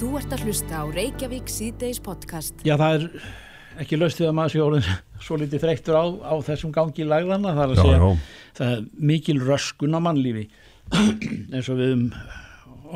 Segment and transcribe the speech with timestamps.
[0.00, 2.62] Þú ert að hlusta á Reykjavík síðdeis podcast.
[2.64, 4.86] Já, það er ekki laust við að maður sé orðin
[5.26, 7.52] svo litið þreyttur á, á þessum gangi lagðana.
[7.56, 8.40] Það er að Já, segja, já.
[8.60, 10.46] það er mikil röskun á mannlífi
[11.54, 12.06] eins og við um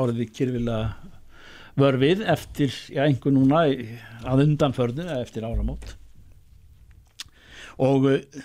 [0.04, 1.12] orðið kyrfilega
[1.78, 3.86] vörfið eftir, já, einhver núna í-
[4.24, 5.88] að undanförnu, eða eftir áramót.
[7.82, 8.44] Og, eh,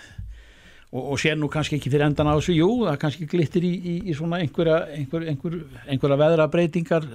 [0.89, 3.71] og, og sér nú kannski ekki fyrir endan á þessu, jú, það kannski glittir í,
[3.77, 7.05] í, í svona einhverja, einhver, einhver, einhverja veðrabreitingar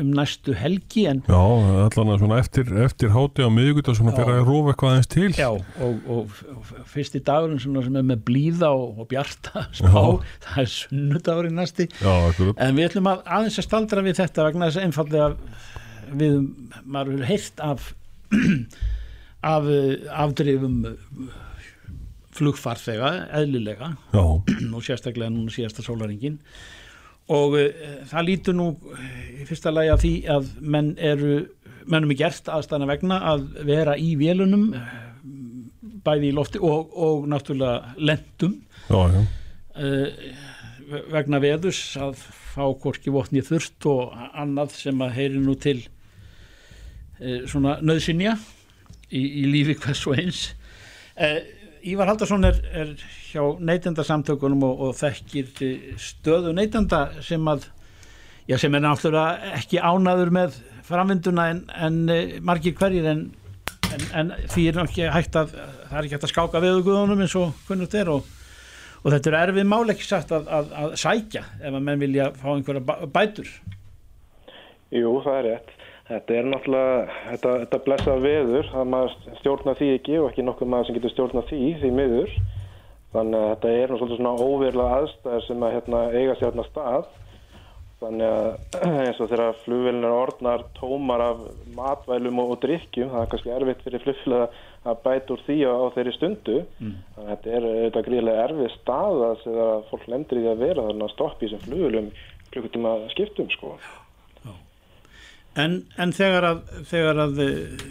[0.00, 1.38] um næstu helgi en Já,
[1.86, 5.10] allan að svona eftir, eftir háti á miðugut og svona fyrir að rófa eitthvað aðeins
[5.12, 5.28] til.
[5.38, 10.02] Já, og, og, og fyrsti dagurinn svona sem er með blíða og, og bjarta spá,
[10.46, 11.88] það er sunnudagurinn næsti.
[12.00, 12.14] Já,
[12.52, 15.30] en við ætlum að aðeins að staldra við þetta vegna þess að einfallega
[16.22, 16.36] við,
[16.84, 17.88] maður hefur heyrt af
[19.54, 19.72] af
[20.24, 20.76] afdrifum
[22.32, 23.94] flugfarþega eðlilega.
[24.14, 24.22] Já,
[24.76, 26.38] og sérstaklega núna síðasta sólaringin
[27.30, 27.66] og uh,
[28.10, 31.36] það lítur nú eh, í fyrsta lagi að því að menn eru
[31.90, 34.90] mennum er gert aðstæðana vegna að vera í vélunum eh,
[36.06, 38.56] bæði í lofti og, og náttúrulega lendum
[38.88, 39.20] já, já.
[39.78, 42.18] uh, vegna veðus að
[42.52, 45.78] fá hvorki votni þurft og annað sem að heyri nú til
[47.22, 48.36] uh, svona nöðsynja
[49.10, 50.44] í, í lífi hvers og eins
[51.16, 51.38] uh,
[51.82, 52.90] Ívar Haldarsson er, er
[53.32, 55.48] hjá neytendasamtökunum og, og þekkir
[56.00, 57.66] stöðu neytenda sem að
[58.46, 63.24] já, sem er náttúrulega ekki ánaður með framvinduna en, en eh, margir hverjir en,
[64.14, 67.52] en, því er ekki hægt að það er ekki hægt að skáka veðuguðunum eins og
[67.68, 68.30] kunnugt er og
[69.02, 72.28] og þetta er erfið mál ekki sagt að, að, að sækja ef að menn vilja
[72.38, 73.48] fá einhverja bæ- bætur
[74.92, 75.70] Jú, það er rétt.
[76.08, 80.70] Þetta er náttúrulega, þetta, þetta blessa veður, það maður stjórna því ekki og ekki nokkuð
[80.72, 82.36] maður sem getur stjórna því, því miður.
[83.12, 87.10] Þannig að þetta er svolítið svona óverulega aðstæðar sem að hérna, eiga sér hérna stað.
[88.02, 93.32] Þannig að eins og þegar flugvelinar orðnar tómar af matvælum og, og drikkjum, það er
[93.34, 96.60] kannski erfitt fyrir flugfélag að bæta úr því á, á þeirri stundu.
[96.82, 100.86] Þannig að þetta er auðvitað gríðlega erfið staða þegar fólk lendur í því að vera
[100.90, 102.14] þannig að stoppa í þessum flugvelum
[102.52, 103.76] klukkutíma skiptum, sko.
[105.58, 107.86] En, en þegar að, þegar að uh,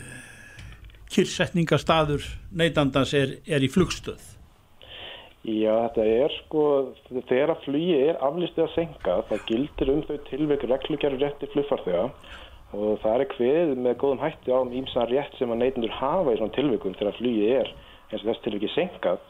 [1.11, 4.31] kyrsetningastaður neytandans er, er í flugstöð
[5.41, 6.63] Já, þetta er sko,
[7.09, 12.03] þegar að flugi er aflistið að senka, það gildir um þau tilveik reglugjari rétti flugfarþega
[12.77, 16.35] og það er kveðið með góðum hætti á um ímsan rétt sem að neytendur hafa
[16.35, 17.71] í svona tilveikum þegar flugi er
[18.11, 19.25] eins og þess tilveiki senkað.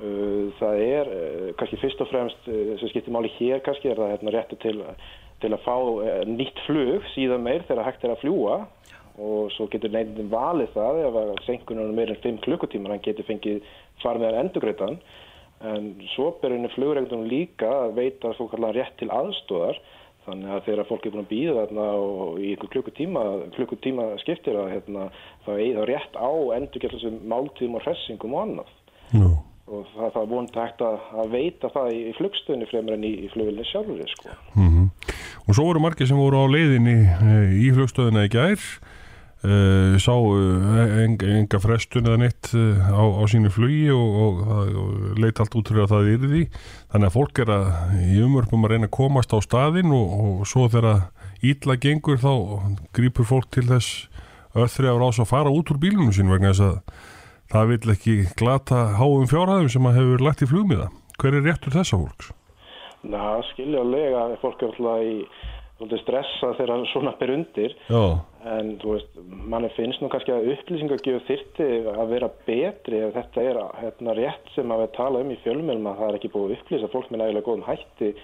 [0.00, 4.00] Uh, Það er uh, kannski fyrst og fremst uh, sem skiptir máli hér kannski er
[4.00, 4.80] það hérna rétti til,
[5.44, 8.62] til að fá uh, nýtt flug síðan meir þegar hægt er að fljúa
[9.14, 13.04] og svo getur neyndin valið það ef að senkunum er meir en 5 klukkutímar hann
[13.04, 13.60] getur fengið
[14.02, 14.98] farmiðar endurgreitan
[15.64, 19.78] en svo ber henni flugreglunum líka að veita svo kallar rétt til aðstóðar
[20.24, 23.24] þannig að þegar fólk er búin að býða þarna og í einhver klukkutíma,
[23.56, 25.08] klukkutíma skiptir að hérna,
[25.44, 28.72] það þá rétt á endurgreitan máltíðum og hressingum og annað.
[29.12, 29.26] Já.
[29.68, 33.04] og það, það er vonandi hægt að, að veita það í, í flugstöðinu fremur en
[33.06, 34.36] í, í flugvilni sjálfur sko.
[34.56, 34.70] Mm
[35.44, 38.60] Og svo voru margir sem voru á leiðinni eh, í flugstöðuna í gær
[39.44, 44.78] uh, sá uh, en, enga frestun eða neitt á, á sínu flugi og, og, og,
[44.80, 46.42] og leit allt út fyrir að það yrði
[46.92, 47.68] þannig að fólk er að
[48.00, 51.10] í umvörpum að reyna að komast á staðinn og, og svo þegar
[51.44, 52.32] ítla gengur þá
[52.96, 54.06] grípur fólk til þess
[54.54, 57.02] öðri að rása að fara út úr bílunum sín vegna þess að
[57.52, 60.88] það vil ekki glata háum fjárhæðum sem að hefur lagt í flugmiða
[61.20, 62.32] hver er réttur þessa fólks?
[63.04, 67.74] Na, skiljálega að fólk er alltaf í stressa þegar svona ber undir.
[67.90, 68.20] Já,
[68.54, 69.18] en þú veist,
[69.50, 74.54] manni finnst nú kannski að upplýsingagjöf þyrti að vera betri ef þetta er hérna, rétt
[74.54, 77.10] sem að við tala um í fjölmjölum að það er ekki búið að upplýsa fólk
[77.10, 78.14] með nægilega góðum hætti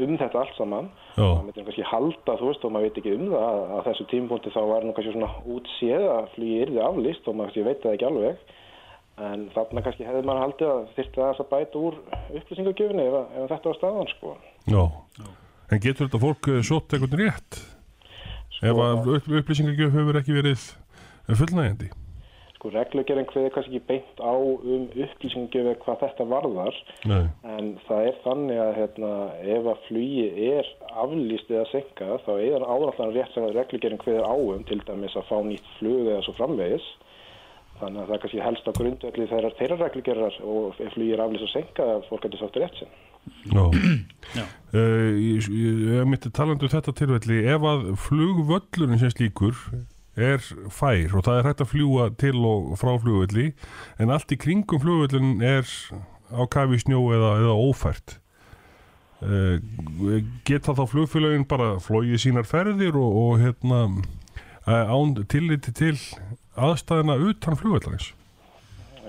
[0.00, 0.90] um þetta allt saman.
[1.16, 4.08] Það myndir kannski halda, þú veist, og maður veit ekki um það að, að þessu
[4.12, 7.84] tímapunkti þá var nú kannski svona útséð að flugi yrði aflýst og maður kannski veit
[7.84, 8.58] það ekki alveg
[9.28, 11.98] en þarna kannski hefði maður haldið að þyrti að bæta úr
[12.40, 14.34] upplýsingagjöfinni ef, að- ef þetta var staðan sko.
[14.70, 14.82] Já.
[15.70, 17.60] En getur þetta fólk eh, sótt einhvern rétt?
[18.60, 20.64] Ef að upp, upplýsingagjöf hefur ekki verið
[21.30, 21.90] fullnægjandi?
[22.60, 27.22] Sko reglugerðin kveði kannski ekki beint á um upplýsingagjöfi hvað þetta varðar Nei.
[27.48, 29.12] en það er þannig að hérna,
[29.54, 30.68] ef að flugi er
[31.04, 35.28] aflýst eða senka þá er áðallan rétt sem reglugerðin kveðir á um til dæmis að
[35.30, 36.90] fá nýtt flug eða svo framvegis
[37.80, 41.86] þannig að það kannski helst á grundvelli þeirra, þeirra reglugerðar og er aflýst og senka
[41.94, 42.98] að fólk getur sátt rétt sinn.
[43.54, 43.64] Já.
[44.36, 44.44] Já.
[44.72, 49.56] Uh, ég, ég myndi talandi um þetta tilfelli, ef að flugvöllurinn sem slíkur
[50.20, 50.42] er
[50.72, 53.50] fær og það er hægt að fljúa til og frá flugvölli
[54.02, 55.68] en allt í kringum flugvöllin er
[56.34, 58.16] á kafi snjó eða, eða ófært
[59.22, 59.56] uh,
[60.48, 63.80] geta þá flugfélagin bara flóið sínar ferðir og, og hérna
[64.66, 65.96] uh, án tilliti til
[66.68, 68.08] aðstæðina utan flugvellarins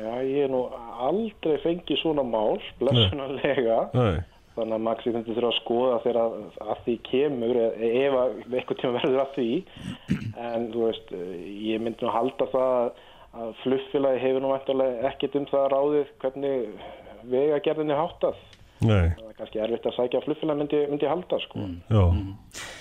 [0.01, 0.61] Já, ég er nú
[1.03, 4.21] aldrei fengið svona mál, blessunarlega, Nei,
[4.55, 6.37] þannig að maður myndi þurfa að skoða þegar að,
[6.73, 7.59] að því kemur,
[7.91, 9.49] ef að eitthvað tíma verður að því,
[10.47, 11.13] en þú veist,
[11.67, 14.49] ég myndi nú halda það að- flugfélagi hefur nú
[15.07, 16.65] ekkert um það ráðið hvernig
[17.31, 18.41] vegagerðinni er háttað.
[18.81, 21.59] nei, Það er kannski erfitt að sækja flugfélagi myndi, myndi halda, sko.
[21.91, 22.03] já.
[22.03, 22.80] Eh,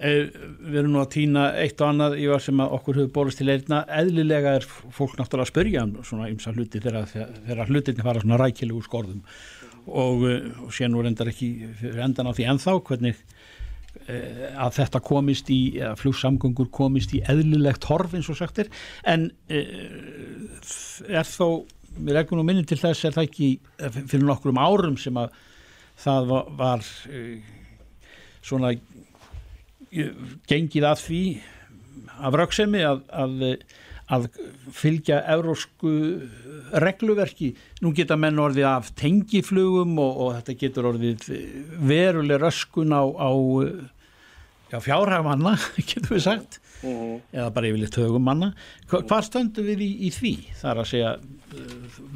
[0.00, 3.40] Við erum nú að týna eitt og annað í var sem að okkur hefur bólist
[3.42, 3.82] til eirna.
[4.00, 8.80] Eðlilega er fólk náttúrulega að spyrja um svona ymsa hluti þegar, hlutinni fara svona rækilegu
[8.86, 9.20] skorðum
[9.86, 11.50] og, eh, og sé nú reyndar ekki
[12.00, 13.20] endan á því ennþá hvernig
[14.06, 18.72] eh, að þetta komist í, eða flugsamgöngur komist í eðlilegt horf eins og sagt er
[19.08, 19.86] en eh,
[21.08, 21.64] er þó,
[21.96, 25.32] við regnum nú minni til þess er það ekki eh, fyrir nokkrum árum sem að
[26.00, 27.56] það var, var eh,
[28.40, 28.72] svona
[29.90, 31.22] gengið að því
[32.20, 33.44] af rauksemi að, að,
[34.12, 34.26] að
[34.76, 35.92] fylgja eurósku
[36.84, 37.52] regluverki.
[37.82, 41.28] Nú geta menn orðið af tengiflugum og, og þetta getur orðið
[41.90, 43.30] veruleg röskun á, á
[44.70, 45.56] já, fjárhæfanna,
[45.90, 48.52] getur við sagt, eða bara yfirleitt högum manna.
[48.86, 50.34] Hva, hvað stöndum við í, í því?
[50.60, 51.14] Það er að segja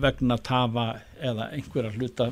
[0.04, 0.88] vegna tafa
[1.18, 2.30] eða einhverja hluta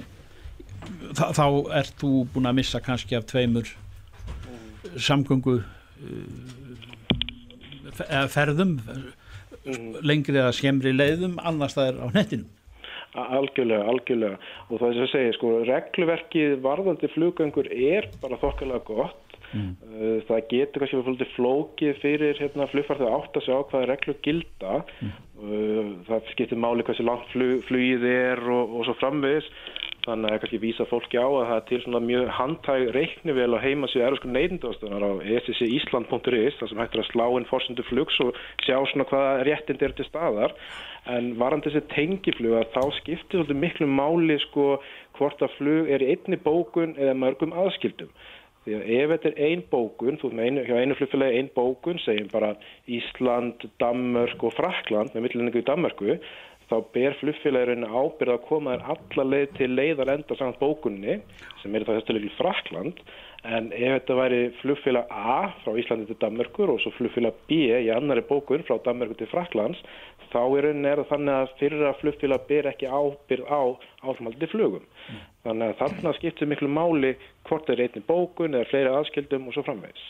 [1.17, 1.47] þá, þá
[1.79, 3.71] ert þú búin að missa kannski af tveimur
[4.97, 5.67] samgöngu uh,
[8.33, 8.79] ferðum
[10.03, 12.51] lengri eða skemmri leiðum annars það er á nettinum
[13.13, 14.39] Algjörlega, algjörlega.
[14.71, 19.37] Og það er sem að segja, sko, regluverkið varðandi fluggöngur er bara þokkalega gott.
[19.53, 19.75] Mm.
[20.31, 24.79] Það getur kannski að fylgja flókið fyrir hérna, flugfarþið átt að sjá hvaða reglur gilda.
[25.05, 25.93] Mm.
[26.09, 29.51] Það skiptir máli hversu langt flug, flugið er og, og svo framvegis.
[30.03, 33.63] Þannig að kannski vísa fólki á að það er til svona mjög handhæg reiknivel á
[33.63, 35.11] heimasíðu Eurósku neyðindastöðunar á
[35.47, 39.95] ssisland.is þar sem hættir að slá inn fórsendu flugs og sjá svona hvaða réttind er
[39.95, 40.57] til staðar.
[41.07, 44.69] En varandi þessi tengiflug að þá skiptir svolítið miklu máli sko
[45.21, 48.11] hvort að flug er í einni bókun eða mörgum aðskildum.
[48.63, 52.29] Því að ef þetta er ein bókun, þú veist með einu flugfélagi ein bókun, segjum
[52.31, 52.53] bara
[52.87, 56.19] Ísland, Danmörk og Frakland með millinningu í Danmörku,
[56.71, 61.19] þá ber flugfélagurinn ábyrða að koma þér alla leið til leiðar enda samt bókunni,
[61.63, 63.03] sem er það þessu Frakland,
[63.43, 67.91] en ef þetta væri flugfélag A frá Íslandi til Danmörkur og svo flugfélag B í
[67.91, 69.83] annari bókun frá Danmörkur til Fraklands,
[70.33, 73.63] þá er það þannig að fyrir að flugfélag ber ekki ábyrð á
[74.07, 74.87] áframhaldi flugum.
[74.87, 75.23] Mm.
[75.43, 77.17] Þannig að þarna skiptir miklu máli
[77.49, 80.07] hvort er einni bókun eða fleiri aðskildum og svo framvegis.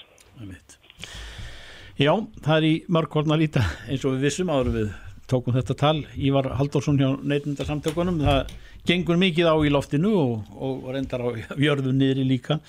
[2.01, 2.13] Já,
[2.45, 4.93] það er í mörgkorn að líta eins og við vissum áður við
[5.33, 5.97] tókum þetta tal.
[6.17, 8.21] Ívar Halldórsson hjá neytundarsamtökunum.
[8.23, 8.53] Það
[8.89, 11.29] gengur mikið á í loftinu og, og reyndar á
[11.67, 12.61] jörðu niðri líka.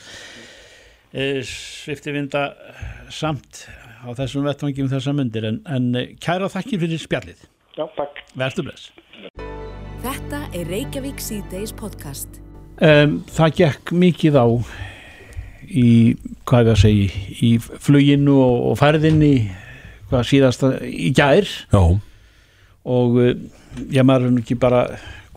[1.14, 2.48] E, svifti vinda
[3.14, 3.66] samt
[4.04, 5.92] á þessum vettvangjum þessar myndir en, en
[6.24, 7.44] kæra þakkir fyrir spjallið.
[7.78, 8.24] Já, takk.
[8.38, 8.90] Verður bless.
[10.04, 12.42] Þetta er Reykjavík C-Days podcast.
[12.82, 14.48] Um, það gekk mikið á
[15.70, 15.88] í,
[16.50, 19.36] hvað er það að segja, í fluginu og, og færðinni
[20.10, 21.82] hvað síðast í gær Já.
[22.84, 23.20] Og
[23.90, 24.86] já, maður er nú ekki bara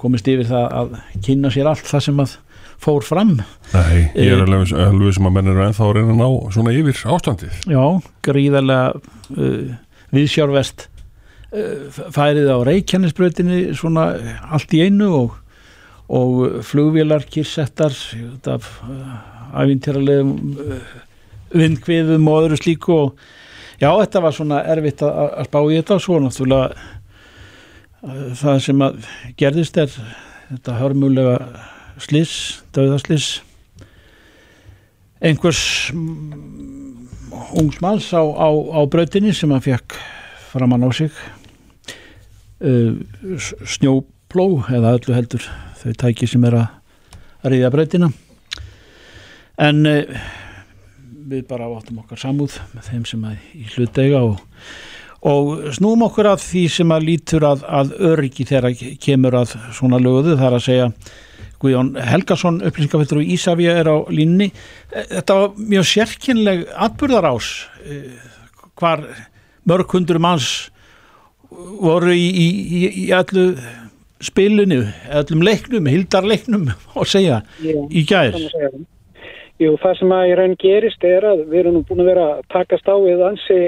[0.00, 2.34] komist yfir það að kynna sér allt það sem að
[2.82, 3.38] fór fram.
[3.72, 6.74] Nei, ég er alveg, alveg sem að menn eru ennþá að reyna að ná svona
[6.76, 7.56] yfir ástandið.
[7.72, 7.82] Já,
[8.26, 9.72] gríðarlega uh,
[10.14, 14.10] viðsjárvest uh, færið á Reykjanesbrötinni svona
[14.52, 15.40] allt í einu og,
[16.12, 17.96] og flugvélar kyrsettar
[18.52, 19.16] af uh,
[19.56, 20.36] æfintýralegum
[21.56, 23.26] vindkviðum og öðru slíku og
[23.80, 26.86] já, þetta var svona erfitt að, að spá í þetta og svo náttúrulega
[28.06, 29.08] það sem að
[29.38, 29.90] gerðist er
[30.50, 31.36] þetta hörmulega
[32.02, 33.40] sliss, döðasliss
[35.24, 35.90] einhvers
[37.56, 39.96] ungs manns á, á, á brautinni sem hann fekk
[40.52, 41.12] framann á sig.
[42.56, 42.96] Uh,
[43.68, 45.44] snjópló eða öllu heldur
[45.80, 48.10] þau tæki sem er að ríða brautina.
[49.60, 50.04] En uh,
[51.26, 54.38] við bara áttum okkar samúð með þeim sem að í hlutega og,
[55.26, 60.00] og snúum okkur að því sem að lítur að, að öryggi þegar kemur að svona
[60.02, 60.90] löguðu þar að segja
[61.56, 64.50] Guðjón Helgason upplýsingafittur og Ísafja er á línni
[64.92, 67.50] þetta var mjög sérkynleg atbyrðarás
[68.76, 69.06] hvar
[69.66, 70.50] mörg hundur manns
[71.50, 73.54] voru í, í, í, í allu
[74.24, 76.68] spilinu, allum leiknum hildarleiknum
[76.98, 78.36] og segja Já, í gær.
[79.56, 82.42] Jú, það sem að í raun gerist er að við erum búin að vera að
[82.52, 83.60] takast á við ansi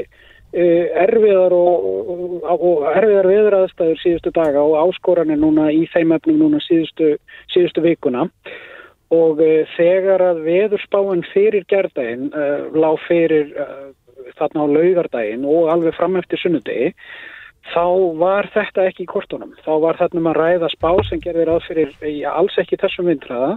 [0.52, 6.60] erfiðar og, og, og erfiðar viðraðstæður síðustu daga og áskoranir núna í þeim efnum núna
[6.64, 7.16] síðustu,
[7.52, 8.28] síðustu vikuna
[9.14, 13.88] og uh, þegar að veðurspáin fyrir gerðdægin uh, lág fyrir uh,
[14.38, 16.92] þarna á laugardægin og alveg fram eftir sunnudegi
[17.72, 17.84] þá
[18.16, 19.52] var þetta ekki í kortunum.
[19.64, 23.10] Þá var þarna um að ræða spá sem gerði ráð fyrir ja, alls ekki þessum
[23.10, 23.56] vindraða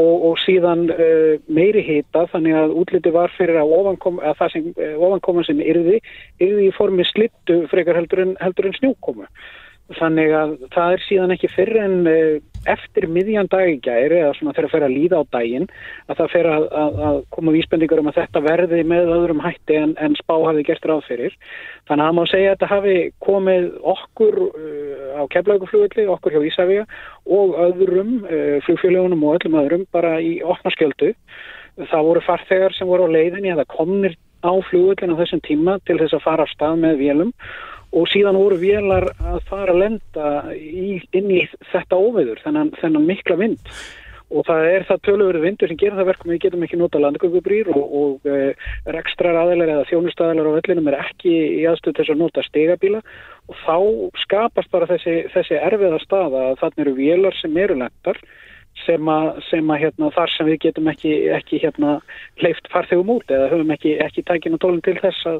[0.00, 4.54] og, og síðan uh, meiri hita þannig að útliti var fyrir að, ofankom, að það
[4.54, 6.00] sem uh, ofankoma sem yrði,
[6.42, 9.28] yrði í formi slittu frekar heldur en, heldur en snjókomu.
[9.98, 14.34] Þannig að það er síðan ekki fyrir en uh, eftir miðjan dag í gæri eða
[14.38, 15.66] svona þegar það fer að líða á daginn
[16.08, 19.78] að það fer að, að, að koma vísbendingur um að þetta verði með öðrum hætti
[19.80, 21.38] en, en spá hafi gert ráð fyrir.
[21.88, 22.96] Þannig að það má segja að þetta hafi
[23.28, 26.86] komið okkur uh, á keflauguflugulli, okkur hjá Ísafíja
[27.38, 31.14] og öðrum uh, flugfélagunum og öllum öðrum bara í opnarskjöldu.
[31.90, 35.96] Það voru farþegar sem voru á leiðinni eða komnir á flugullin á þessum tíma til
[35.98, 37.32] þess að fara af stað með vélum
[37.94, 43.06] og síðan voru vélar að fara að lenda í, inn í þetta óveður, þennan, þennan
[43.06, 43.74] mikla vind.
[44.34, 47.68] Og það er það töluveru vindur sem gerir það verkum við getum ekki nota landgöngubrýr
[47.70, 48.38] og, og e,
[48.96, 53.02] rekstrar aðeinar eða þjónustæðilar á vellinum er ekki í aðstöð þess að nota stegabíla
[53.52, 53.76] og þá
[54.24, 58.18] skapast bara þessi, þessi erfiða staða að þannig eru vélar sem eru lendar
[58.82, 61.94] sem að, sem að hérna, þar sem við getum ekki, ekki hérna,
[62.42, 65.38] hleyft farþegum út eða höfum ekki, ekki tækina tólum til þess að,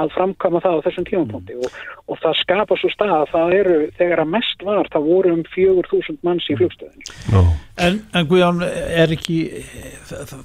[0.00, 1.76] að framkama það á þessum tímapunkti og,
[2.06, 5.42] og það skapa svo stað að það eru, þegar að mest var, það voru um
[5.56, 7.10] 4.000 manns í flugstöðin.
[7.34, 7.44] No.
[7.76, 9.40] En, en Guðjón, er ekki,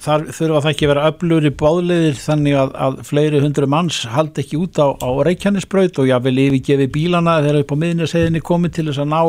[0.03, 4.01] þar þurfa það ekki að vera öflur í báðleðir þannig að, að fleiri hundru manns
[4.11, 8.75] haldi ekki út á, á Reykjanesbraut og jáfnvel yfirgefi bílana þegar upp á miðinarseðinni komið
[8.75, 9.21] til þess að ná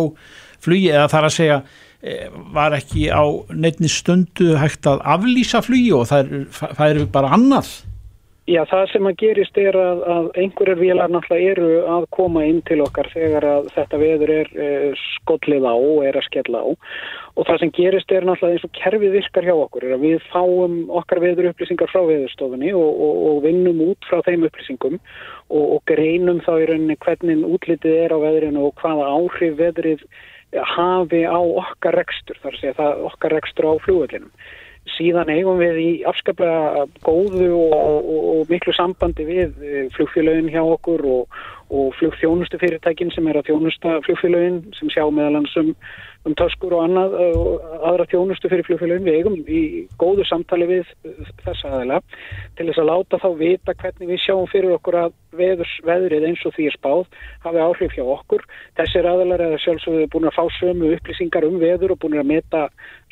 [0.63, 1.63] flugi eða þar að segja
[2.55, 3.23] var ekki á
[3.55, 7.71] nefni stundu hægt að aflýsa flugi og það er, það er bara annað?
[8.51, 12.59] Já, það sem að gerist er að, að einhverjar vélar náttúrulega eru að koma inn
[12.67, 14.71] til okkar þegar að þetta veður er e,
[15.13, 16.69] skollið á og er að skella á.
[17.39, 20.27] Og það sem gerist er náttúrulega eins og kerfið virkar hjá okkur er að við
[20.33, 25.63] fáum okkar veður upplýsingar frá veðurstofunni og, og, og vinnum út frá þeim upplýsingum og,
[25.63, 30.03] og greinum þá í rauninni hvernig útlitið er á veðrinu og hvaða áhrif veðrið
[30.53, 34.31] hafi á okkar rekstur, þar sé það okkar rekstur á flugvellinum.
[34.97, 40.63] Síðan eigum við í afskaplega góðu og, og, og miklu sambandi við eh, flugfélagin hjá
[40.65, 41.37] okkur og,
[41.71, 45.71] og flugþjónustu fyrirtækin sem er að þjónusta flugfélagin sem sjá meðalansum
[46.29, 49.63] um töskur og annað og aðra þjónustu fyrir flugfélagin við eigum í
[49.99, 50.93] góðu samtali við
[51.43, 51.99] þessa aðeila
[52.59, 56.45] til þess að láta þá vita hvernig við sjáum fyrir okkur að veðurs, veðrið eins
[56.47, 57.03] og því er spáð
[57.43, 58.45] hafi áhrif hjá okkur.
[58.79, 62.65] Þessir aðeilar er sjálfsögðu búin að fá sömu upplýsingar um veður og búin að meta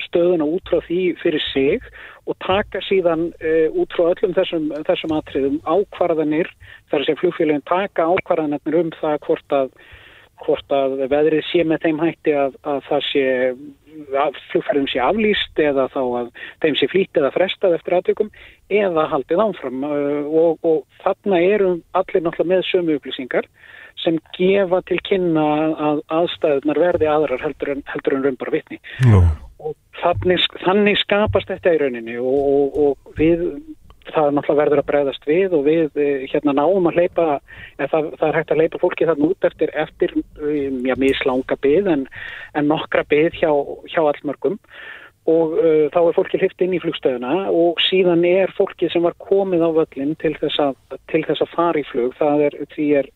[0.06, 1.86] stöðuna út frá því fyrir sig
[2.28, 6.50] og taka síðan uh, út frá öllum þessum, þessum atriðum ákvarðanir
[6.90, 9.72] þar að segja flugfélagin taka ákvarðanir um það hvort að
[10.44, 13.24] hvort að veðrið sé með þeim hætti að, að það sé
[14.20, 16.30] að flugferðum sé aflýst eða þá að
[16.62, 18.30] þeim sé flýtt eða frestað eftir aðtökum
[18.72, 23.48] eða haldið ánfram og, og þarna eru allir náttúrulega með sömu upplýsingar
[24.00, 25.46] sem gefa til kynna
[25.90, 28.80] að aðstæðunar verði aðrar heldur en, heldur en vitni
[29.10, 29.22] no.
[29.60, 33.44] og þannig, þannig skapast þetta í rauninni og, og, og við
[34.14, 37.26] það náttúrulega verður að bregðast við og við eh, hérna náum að leipa
[37.78, 41.92] það, það er hægt að leipa fólki þarna út eftir eftir, um, já, mislanga byð
[41.94, 42.06] en,
[42.58, 43.52] en nokkra byð hjá,
[43.92, 44.58] hjá allmörgum.
[45.30, 49.14] Og uh, þá er fólki hlift inn í flugstöðuna og síðan er fólki sem var
[49.20, 50.78] komið á völlin til þess að,
[51.12, 53.10] til þess að fara í flug, það er, því er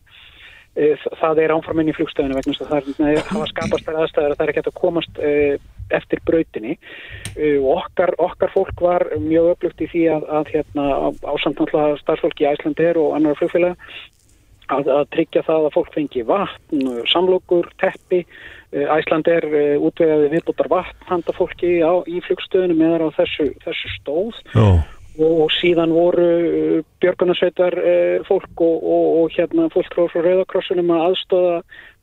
[0.75, 4.45] það er ánframinn í flugstöðuna vegna það er að hafa skapast þær aðstæður að það
[4.45, 5.53] er ekki að komast uh,
[5.95, 6.75] eftir brautinni.
[7.35, 10.89] Og okkar, okkar fólk var mjög öflugt í því að, að hérna,
[11.29, 13.77] ásamt náttúrulega starfsfólki í Æslandir og annar flugfélag
[14.73, 18.23] að, að tryggja það að fólk fengi vatn, samlokur, teppi.
[18.75, 19.45] Æslandir
[19.77, 24.41] útvegaði viðbútar vatn handa fólki á, í flugstöðunum eða á þessu, þessu stóð.
[24.57, 24.81] Oh.
[25.21, 27.77] Og síðan voru björgunarsveitar
[28.27, 31.59] fólk og, og, og hérna fólk frá Rauðakrossunum að aðstóða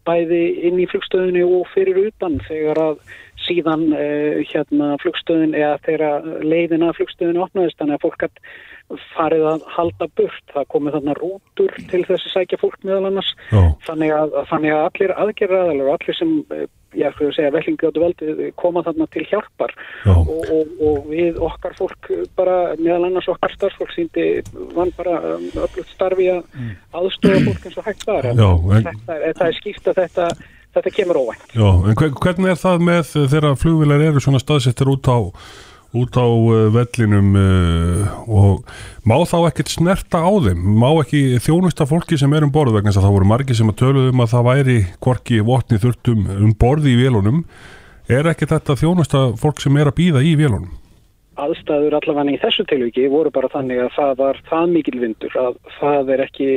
[0.07, 3.03] bæði inn í flugstöðunni og fyrir utan þegar að
[3.47, 8.39] síðan uh, hérna flugstöðun eða þegar leiðina flugstöðunni opnaðist þannig að fólk að
[9.13, 13.33] farið að halda burt, það komið þarna rútur til þess að sækja fólk meðal annars.
[13.87, 16.65] Þannig að, þannig að allir aðgerraðalar og allir sem eh,
[16.99, 19.75] ég fyrir að segja vellingjöldu veldi koma þarna til hjálpar.
[20.13, 24.27] Og, og, og við okkar fólk bara meðal annars okkar starfsfólk síndi
[24.77, 26.73] vann bara um, öflugt starfi að mm.
[27.01, 28.33] aðstöða fólk eins og hægt var.
[28.33, 30.33] Þetta, þetta er skýrt að þetta
[30.77, 31.45] þetta kemur óvænt.
[31.57, 35.19] Já, en hvernig er það með þegar flugvilar eru svona staðsettir út á,
[35.93, 38.73] út á uh, vellinum uh, og
[39.05, 40.65] má þá ekkert snerta á þeim?
[40.81, 43.71] Má ekki þjónusta fólki sem er um borð vegna þess að það voru margi sem
[43.71, 47.47] að töluðum um að það væri korki votni þurftum um borði í velunum
[48.11, 50.73] Er ekki þetta þjónasta fólk sem er að býða í vélunum?
[51.41, 55.55] Aðstæður allavega í þessu tilviki voru bara þannig að það var það mikil vindur að
[55.79, 56.49] það er ekki,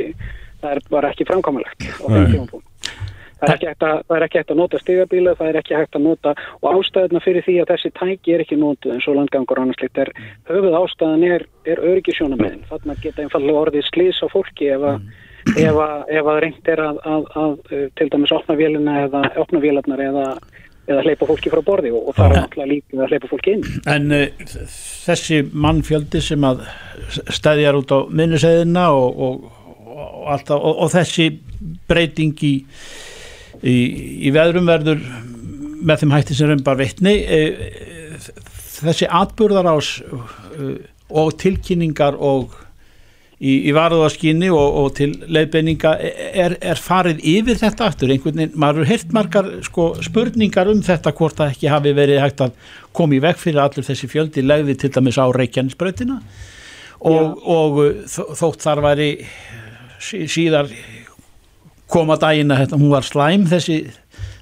[0.64, 2.64] það bara ekki framkvæmulegt á þeim Nei.
[3.36, 5.76] Það er ekki hægt að, það er ekki hægt að nota stigabíla, það er ekki
[5.76, 9.16] hægt að nota og ástæðuna fyrir því að þessi tæki er ekki notuð eins og
[9.18, 10.10] landgangur og annars slikt er
[10.48, 12.62] höfuð ástæðan er, er öryggisjónamiðin.
[12.70, 15.02] Þarna geta einfallega orðið slís á fólki ef að,
[15.52, 19.20] ef að, ef að reynd er að, að, að, uh, til dæmis opna vélina eða
[19.42, 20.24] opna vélarnar eða,
[20.88, 23.66] eða hleypa fólki frá borði og, og það er náttúrulega líka að hleypa fólki inn.
[23.92, 24.46] En uh,
[25.04, 26.64] þessi mannfjöldi sem að
[27.36, 29.52] stæðjar út á minniseiðina og, og,
[29.92, 31.28] og, alltaf, og, og þessi
[31.86, 32.54] breyting í,
[33.62, 33.76] í,
[34.26, 35.00] í veðrum verður
[35.86, 37.14] með þeim hætti sem raun bara veitni
[38.76, 40.76] þessi atburðarás uh,
[41.16, 42.54] og tilkynningar og
[43.38, 48.12] í, í varðaskynni og, og til leiðbeininga er, er farið yfir þetta aftur?
[48.12, 52.22] Einhvern veginn, maður er heilt margar sko, spurningar um þetta hvort það ekki hafi verið
[52.24, 52.56] hægt að
[52.96, 56.20] koma í veg fyrir allur þessi fjöldi legði til dæmis á Reykjanesbrautina.
[57.06, 59.08] Og, og þó- þótt þar væri
[60.00, 60.70] sí- síðar
[61.92, 63.82] koma daginn að þetta, hún var slæm þessi,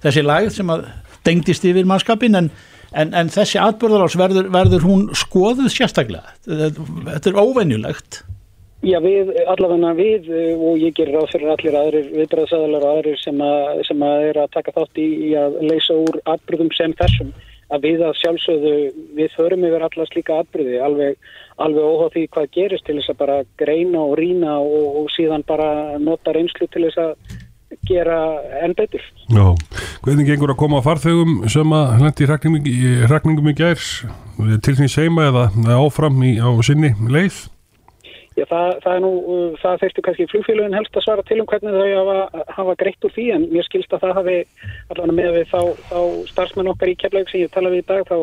[0.04, 0.86] þessi lag sem að
[1.26, 2.50] dengdist yfir mannskapin en,
[2.92, 6.36] en, en þessi atbyrðarás verður, verður hún skoðuð sérstaklega?
[6.46, 8.22] Þetta, er óvenjulegt.
[8.84, 13.20] Já, við, allavega við eh, og ég gerir ráð fyrir allir aðrir viðbræðsæðalar og aðrir
[13.22, 16.92] sem að, sem að er að taka þátt í, í að leysa úr atbyrðum sem
[16.98, 17.30] þessum
[17.72, 18.74] að við að sjálfsögðu,
[19.16, 21.32] við förum yfir alla slíka atbyrði, alveg,
[21.62, 25.46] alveg óháð því hvað gerist til þess að bara greina og rína og, og síðan
[25.46, 27.40] bara nota reynslu til þess að
[27.88, 28.18] gera
[28.64, 29.02] enn betur.
[29.32, 29.46] Já.
[30.04, 32.28] Hvernig gengur að koma að farþegum sem að lendi
[32.70, 33.82] í hrakningum í gær
[34.64, 37.44] til því seima eða áfram í, á sinni leið?
[38.34, 41.46] Já, það, það er nú, uh, það þurftu kannski flugfélagin helst að svara til um
[41.46, 44.34] hvernig þau hafa, hafa greitt úr því en mér skilst að það hafi
[44.90, 45.60] allavega með við þá,
[45.90, 46.00] þá
[46.32, 48.16] starfsmenn okkar í keflaug sem ég tala við í dag þá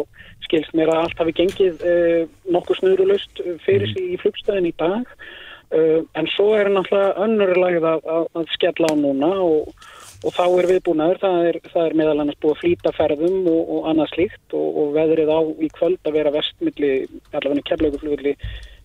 [0.44, 5.16] skilst mér að allt hafi gengið uh, nokkuð snurulust fyrir sig í flugstöðin í dag.
[5.72, 9.88] Uh, en svo er náttúrulega önnurlagið að, að, að skella á núna og,
[10.28, 13.74] og þá er viðbúnaður, það er, það er meðal annars búið að flýta ferðum og,
[13.78, 16.92] og annað slíkt og, og veðrið á í kvöld að vera vestmilli,
[17.32, 18.36] allavega keflauguflugulli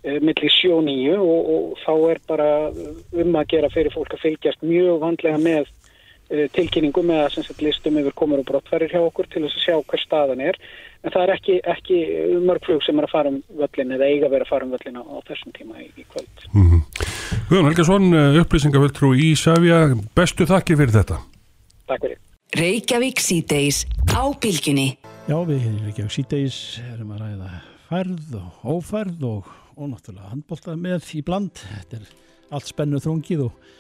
[0.07, 4.17] eh, milli 7 og 9 og, og þá er bara um að gera fyrir fólk
[4.17, 8.93] að fylgjast mjög vandlega með uh, tilkynningum eða sem sagt listum yfir komur og brottfærir
[8.93, 10.61] hjá okkur til þess að sjá hver staðan er
[11.03, 12.01] en það er ekki, ekki
[12.47, 14.75] mörg flug sem er að fara um völlin eða eiga að vera að fara um
[14.75, 16.47] völlin á, á þessum tíma í, í kvöld.
[17.47, 18.09] Guðan Helgason,
[18.43, 19.85] upplýsingaföldtrú í Sæfja,
[20.19, 21.21] bestu þakki fyrir þetta.
[21.87, 22.19] Takk fyrir.
[22.57, 24.97] Reykjavík síðdeis á bylginni.
[25.27, 26.59] Já, við ekki á síðdeis
[26.95, 27.49] erum að ræða
[27.89, 31.53] færð og ófærð og, og náttúrulega handbólta með í bland.
[31.61, 32.09] Þetta er
[32.57, 33.71] allt spennu þrungið og,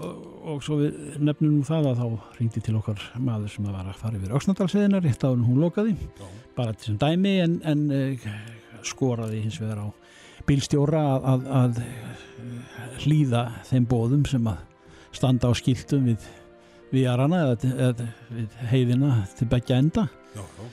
[0.00, 3.78] og, og svo við nefnum nú það að þá ringdi til okkar maður sem að
[3.78, 5.96] var að fara yfir Öksnadalseðina rétt en hún lokaði.
[6.56, 8.28] Bara til sem dæmi en, en uh,
[8.86, 9.88] skoraði hins vegar á
[10.48, 14.62] bílstjóra að, að, að eh, hlýða þeim bóðum sem að
[15.14, 16.28] standa á skiltum við
[16.90, 20.64] við jarana eða, eða við heiðina til begja enda Já, já.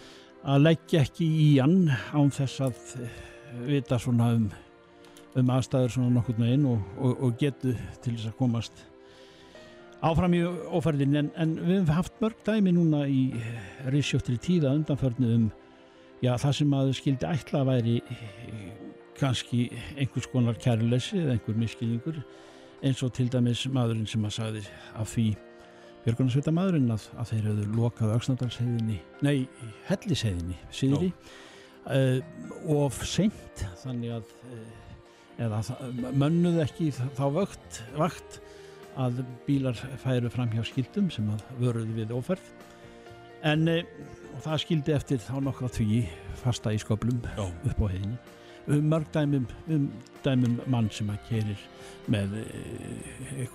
[0.54, 3.20] að leggja ekki í hann án þess að eh,
[3.68, 4.48] vita svona um,
[5.38, 7.74] um aðstæður svona nokkurn veginn og, og, og getu
[8.04, 8.86] til þess að komast
[10.06, 13.24] áfram í ófærðin en, en við höfum haft mörg dæmi núna í
[13.90, 15.48] reysjóttri tíða undanförnu um
[16.22, 18.68] já, það sem að skildi ætla að væri eh,
[19.18, 22.22] kannski einhvers konar kærleysi eða einhver miskilningur
[22.86, 24.64] eins og til dæmis maðurinn sem að sagði
[24.98, 25.28] af því
[26.06, 29.48] björgunarsveita maðurinn að, að þeir hefðu lokað auksnadalsheiðinni, nei,
[29.90, 31.10] helliseiðinni síðri
[31.90, 32.20] uh,
[32.78, 34.87] of seint þannig að uh,
[35.38, 35.62] eða
[36.18, 38.40] mönnuðu ekki þá vögt, vakt
[38.98, 42.54] að bílar færu fram hjá skildum sem að vöruðu við óferð.
[43.46, 43.68] En
[44.38, 46.02] og það skildi eftir þá nokkra tví
[46.42, 47.46] fasta í sköplum Já.
[47.48, 48.18] upp á heiðinni.
[48.68, 51.62] Um mörg dæmum, um mann sem að kerir
[52.12, 53.46] með eh,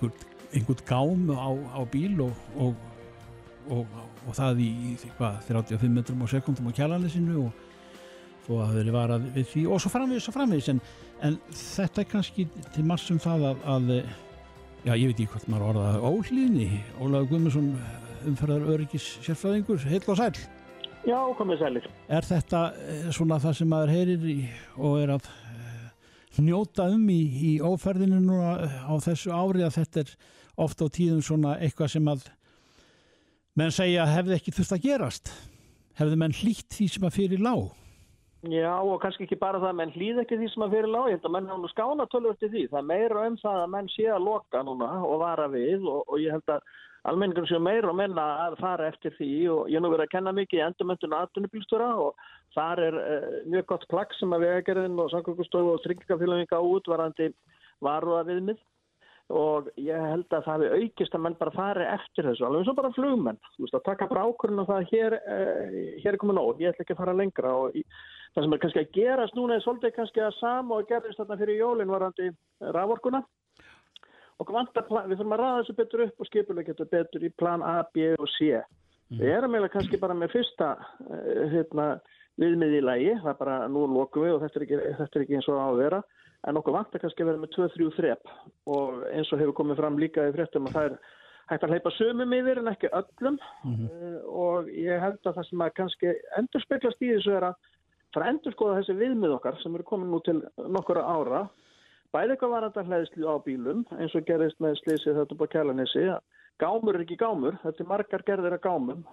[0.53, 2.73] einhvern gám á, á bíl og, og,
[3.69, 4.71] og, og það í,
[5.19, 7.61] hvað, 35 metrum á sekundum á kjalanesinu og
[8.47, 10.71] þó að það verið varað við því og svo framvegis og framvegis.
[10.73, 10.81] En,
[11.21, 15.51] en þetta er kannski til margs um það að, að já, ég veit ekki hvort
[15.51, 16.67] maður orðaði óhlýðni.
[16.99, 17.71] Ólaður Guðmundsson
[18.27, 20.35] umferðar öryggis sérfræðingur, heil og sæl
[21.03, 21.87] Já, komið sælir.
[22.07, 24.37] Er þetta eh, svona það sem maður heyrir í,
[24.79, 29.81] og er að eh, njóta um í, í óferðinu núna eh, á þessu ári að
[29.81, 30.13] þetta er
[30.63, 32.23] ofta á tíðum svona eitthvað sem að
[33.59, 35.33] menn segja hefði ekki þurft að gerast?
[35.99, 37.67] Hefði menn hlýtt því sem að fyrir lág
[38.51, 41.05] Já og kannski ekki bara það að menn hlýð ekki því sem að fyrir lág,
[41.07, 43.59] ég held að menn hafa nú skána tölvöld til því, það er meira um það
[43.61, 46.65] að menn sé að loka núna og vara við og, og ég held að
[47.07, 50.13] almenningur séu meira og menna að fara eftir því og ég hef nú verið að
[50.17, 54.99] kenna mikið í endurmöndun aðtunubílstöra og þar er uh, mjög gott plagg sem að vegagerðin
[54.99, 57.31] og samkvökkustofu og tryggingafélagin gáð útvarandi
[57.83, 58.63] varuða viðmið
[59.33, 62.71] og ég held að það hefur aukist að menn bara fari eftir þessu, alveg eins
[62.73, 66.19] og bara flugmenn, þú veist að taka bara ákvörðun og það hér, uh, hér er
[66.21, 67.79] komið nóg, ég ætla ekki að fara lengra og
[68.33, 71.39] það sem er kannski að gerast núna er svolítið kannski að sama og gerðist þarna
[71.41, 72.29] fyrir jólinn varandi
[72.73, 73.21] raforkuna
[74.41, 77.63] og vantar, við þurfum að ræða þessu betur upp og skipulega getur betur í plan
[77.65, 78.57] A, B og C.
[79.11, 79.19] Mm.
[79.21, 81.87] Við erum eiginlega kannski bara með fyrsta uh, hérna,
[82.41, 85.25] viðmið í lægi, það er bara nú lokum við og þetta er ekki, þetta er
[85.25, 85.99] ekki eins og á að vera,
[86.49, 88.31] en okkur vantar kannski að vera með 2-3 þrepp
[88.73, 90.97] og eins og hefur komið fram líka í fréttum að það er
[91.51, 93.93] hægt að hleypa sömum yfir en ekki öllum mm -hmm.
[93.93, 97.71] uh, og ég held að það sem að kannski endur speklast í þessu er að
[98.13, 101.47] fara að endur skoða þessi viðmið okkar sem eru komin nú til nokkura ára
[102.13, 106.07] bæði eitthvað varandar hlæðislu á bílum eins og gerist með slísið þetta búið kælanissi
[106.61, 109.03] gámur er ekki gámur, þetta er margar gerðir að gámum.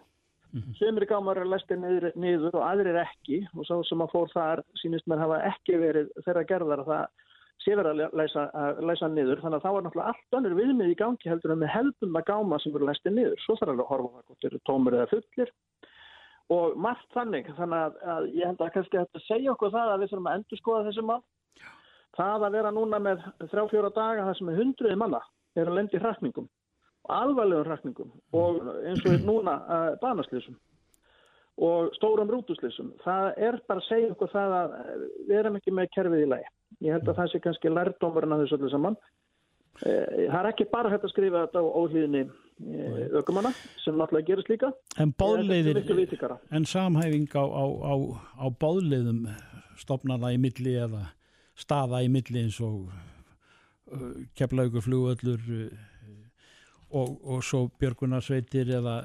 [0.50, 0.76] Mm -hmm.
[0.78, 3.46] semur í gámur er læstið niður, niður og aðrir ekki.
[3.56, 7.06] Og svo sem að fór þar sínist mér hafa ekki verið þeirra gerðar að það
[7.64, 9.42] sé verið að læsa, að læsa niður.
[9.42, 12.28] Þannig að þá er náttúrulega allt önnur viðmið í gangi heldur en með helbum að
[12.30, 13.40] gáma sem verið læstið niður.
[13.44, 15.52] Svo þarf að horfa það hvort eru tómur eða fullir
[16.50, 20.00] og margt þannig þannig að, að ég held að kannski að segja okkur það að
[20.02, 21.20] við þurfum að endur skoða þessi mál.
[22.18, 25.20] Það að vera núna með þrjá-fjóra daga það sem er hundruði manna
[25.58, 26.48] er að lendi hrakningum
[27.08, 30.56] alvarlegum hrakningum og eins og núna uh, banaslýsum
[31.60, 34.76] og stórum rútuslýsum það er bara að segja okkur það að
[35.28, 36.52] við erum ekki með kerfið í lagi.
[36.86, 38.96] Ég held að það sé kannski lærdómurinn að þessu öllu saman
[39.80, 42.24] það er ekki bara hægt að skrifa þetta á óhlýðinni
[43.16, 44.72] ökumanna sem náttúrulega gerist líka.
[45.00, 45.80] En báðleiðir,
[46.52, 47.94] en samhæfing á, á, á,
[48.36, 49.22] á báðleiðum
[49.80, 51.06] stopnana í milli eða
[51.60, 52.90] staða í milli eins og
[54.38, 55.40] keflaugur flugöllur
[56.90, 59.00] og, og svo björgunarsveitir eða,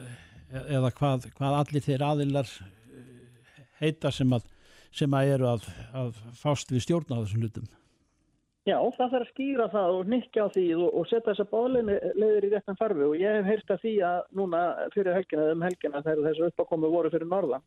[0.66, 2.52] eða hvað, hvað allir þeir aðilar
[3.82, 4.46] heita sem að,
[4.96, 7.72] sem að eru að, að fást við stjórna á þessum hlutum
[8.66, 12.46] Já, það þarf að skýra það og nikka á því og, og setja þessa báleiðir
[12.48, 14.62] í réttan farfi og ég hef heyrst að því að núna
[14.96, 17.60] fyrir helgina um helgina þegar þessu uppákomu voru fyrir norða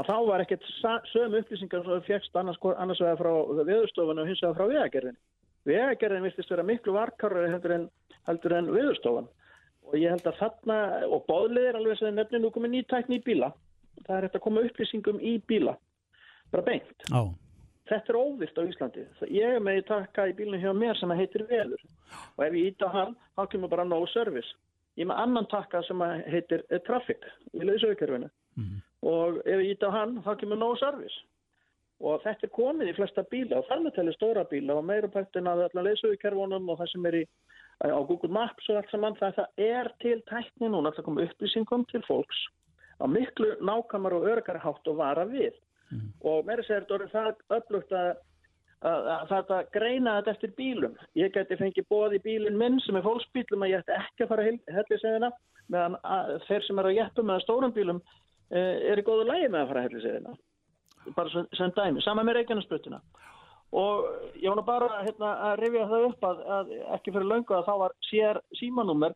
[0.00, 0.66] að þá var ekkert
[1.12, 3.30] sömu upplýsingar sem fjækst annars, annars vegar frá
[3.68, 5.18] viðurstofunum og hins vegar frá vegagerðin.
[5.68, 7.86] Vegagerðin vistist vera miklu varkarri heldur en,
[8.30, 9.28] en viðurstofan
[9.90, 13.52] og ég held að þarna og báleiðir alveg sem nefnir nú komið nýtækni í bíla.
[14.06, 15.76] Það er hægt að koma upplýsingum í bíla,
[16.50, 17.06] bara beint.
[17.10, 17.22] Já.
[17.90, 19.04] Þetta er óvilt á Íslandi.
[19.34, 21.80] Ég er með í takka í bílunum hjá mér sem heitir Velur
[22.36, 24.52] og ef ég íta hann, þá kemur bara no service.
[24.98, 28.84] Ég er með annan takka sem heitir Traffic í lausaukjörfinu mm -hmm.
[29.10, 31.18] og ef ég íta hann, þá kemur no service.
[32.00, 35.08] Og þetta er komið í flesta bíla og þar með telli stóra bíla og meira
[35.08, 37.24] pættin að allar lausaukjörfunum og það sem er í,
[37.84, 41.84] á Google Maps og allt saman það, það er til tækni núna að koma upplýsingum
[41.90, 42.46] til fólks
[43.00, 45.54] á miklu nákamar og örgara hátt og vara við
[45.90, 46.08] mm.
[46.32, 48.10] og mér er þetta orðið það öflugt að,
[48.90, 50.98] að, að það að greina þetta eftir bílum.
[51.18, 54.32] Ég geti fengið bóð í bílinn minn sem er fólksbílum að ég ætti ekki að
[54.34, 55.32] fara helliseðina
[55.70, 55.98] meðan
[56.48, 58.00] þeir sem eru að jættu með stórum bílum
[58.50, 60.36] e, er í góðu lægi með að fara helliseðina.
[61.16, 63.00] Bara sem, sem dæmi, sama með Reykjanesbrutuna.
[63.80, 64.06] Og
[64.42, 67.74] ég vona bara hérna, að rifja það upp að, að ekki fyrir löngu að þá
[67.84, 69.14] var sér símanúmer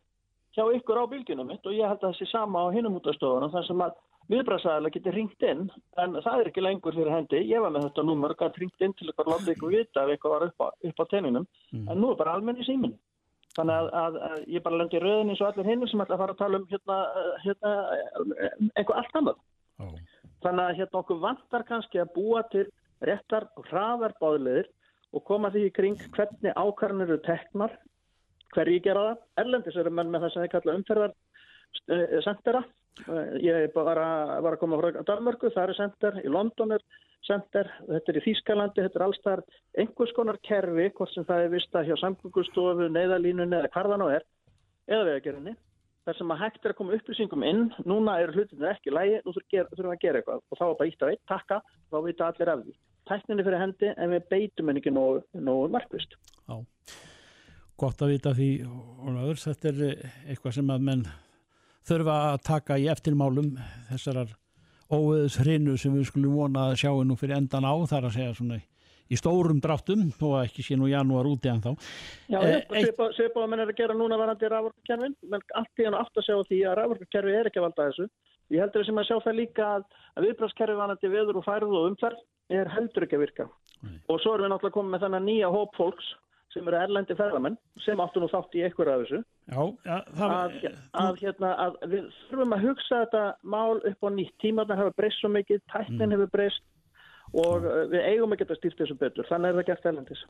[0.55, 3.09] hjá ykkur á bylgjunum mitt og ég held að það sé sama á hinum út
[3.11, 3.97] af stofunum þar sem að
[4.31, 5.65] viðbræðsæðilega getur ringt inn
[6.01, 7.41] en það er ekki lengur fyrir hendi.
[7.49, 10.13] Ég var með þetta númur og gæti ringt inn til eitthvað láta ykkur vita ef
[10.15, 11.89] eitthvað var upp á, upp á tenninum mm.
[11.89, 12.95] en nú er bara almenni símin
[13.55, 16.23] þannig að, að, að ég bara lendi rauðin eins og allir hinn sem ætla að
[16.23, 16.97] fara að tala um hérna,
[17.45, 17.73] hérna
[18.75, 19.43] eitthvað allt annað.
[19.75, 19.95] Oh.
[20.39, 22.63] þannig að hérna okkur vantar kannski að búa til
[23.03, 24.69] réttar og hraðar báðilegir
[25.15, 27.73] og koma því í kring hvernig ákvarðanir eru teknar
[28.55, 29.23] hverji gera það.
[29.43, 31.15] Erlendis eru menn með þess að það kalla umferðar
[32.25, 32.63] sendera
[33.43, 36.83] Ég var að, var að koma frá Danmarku, það er sender, í London er
[37.25, 39.41] sender, þetta er í Þýskalandi, þetta er allstar
[39.81, 44.07] einhvers konar kerfi, hvort sem það er vista hjá samgöngustofu, neyðalínunni eða hvar það nú
[44.15, 44.27] er,
[44.87, 45.55] eða vegagerðinni,
[46.07, 49.35] þar sem að hægt er að koma upplýsingum inn, núna eru hlutinu ekki lægi, nú
[49.35, 51.59] þurfum við að gera eitthvað og þá er bara ítt á eitt, takka,
[51.91, 52.77] þá vita allir af því.
[53.09, 56.15] Tækninni fyrir hendi en við beitum henni ekki nógu, nógu markvist.
[56.47, 56.55] Já,
[57.81, 58.49] gott að vita því
[59.11, 61.07] öðurs, þetta er eitthvað sem að menn
[61.85, 63.55] þurfa að taka í eftirmálum
[63.91, 64.31] þessarar
[64.93, 68.37] óöðs hrinu sem við skulum vona að sjáum nú fyrir endan á þar að segja
[68.37, 68.59] svona
[69.05, 71.71] í stórum dráttum þó að ekki sé nú janúar úti en þá
[72.29, 75.97] Já, Eh, svipa, að menn er að gera núna varandi raforkukerfin, menn allt í hann
[75.97, 78.07] átt að sjá því að raforkukerfi er ekki að valda þessu.
[78.53, 81.87] Ég heldur sem að sjá það líka að, að viðbráskerfi varandi veður og færð og
[81.91, 83.47] umferð er heldur ekki að virka.
[84.09, 86.07] Og svo erum við náttúrulega komið með þennan nýja hóp fólks
[86.55, 89.19] sem eru erlendi ferðamenn sem áttu nú þátt í einhverju af þessu.
[89.51, 90.69] Já, ja, það, Að,
[91.03, 93.23] að, hérna, að við þurfum að hugsa þetta
[93.55, 94.33] mál upp á nýtt.
[94.41, 96.63] Tímarnar hafa breyst svo mikið, tæknin hefur breyst
[97.35, 99.27] og við eigum ekki að stýrt þessu betur.
[99.27, 100.23] Þannig er það gert erlendis.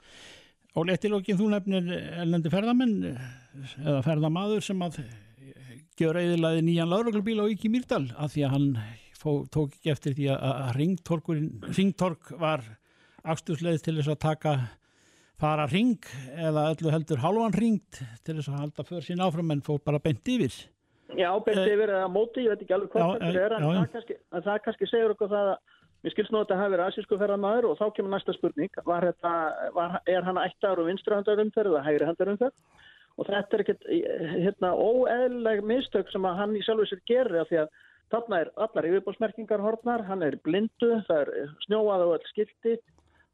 [0.76, 1.86] og lettilókin þú nefnir
[2.26, 4.98] ellendi ferðamenn eða ferðamaður sem að
[5.96, 8.66] gjör eðilaði nýjan lauruglubíl á Íki Mýrdal af því að hann
[9.16, 10.74] fó, tók ekki eftir því að, að
[11.78, 12.66] ringtork var
[13.24, 14.56] axtusleið til þess að taka
[15.42, 16.00] fara ring
[16.36, 20.00] eða öllu heldur halvan ringt til þess að halda för sín áfram en fór bara
[20.00, 20.56] bent yfir.
[21.14, 23.72] Já, beint Eh, yfir eða móti, ég veit ekki alveg hvað þetta er, en já,
[23.78, 25.58] það kannski, það kannski segur okkur það að
[26.06, 29.08] mér skilst nú að þetta hafi verið asísku ferðarmaður og þá kemur næsta spurning, var
[29.10, 29.34] þetta,
[29.76, 32.66] var, er hann ættar og vinstri handarumferð eða hægri handarumferð?
[33.16, 33.86] Og þetta er ekkert
[34.34, 37.70] hérna, óeðleg mistök sem að hann í sjálfu sér gerir af því að
[38.14, 42.76] þarna er allar yfirbólsmerkingar horfnar, hann er blindu, það er snjóað á öll skilti,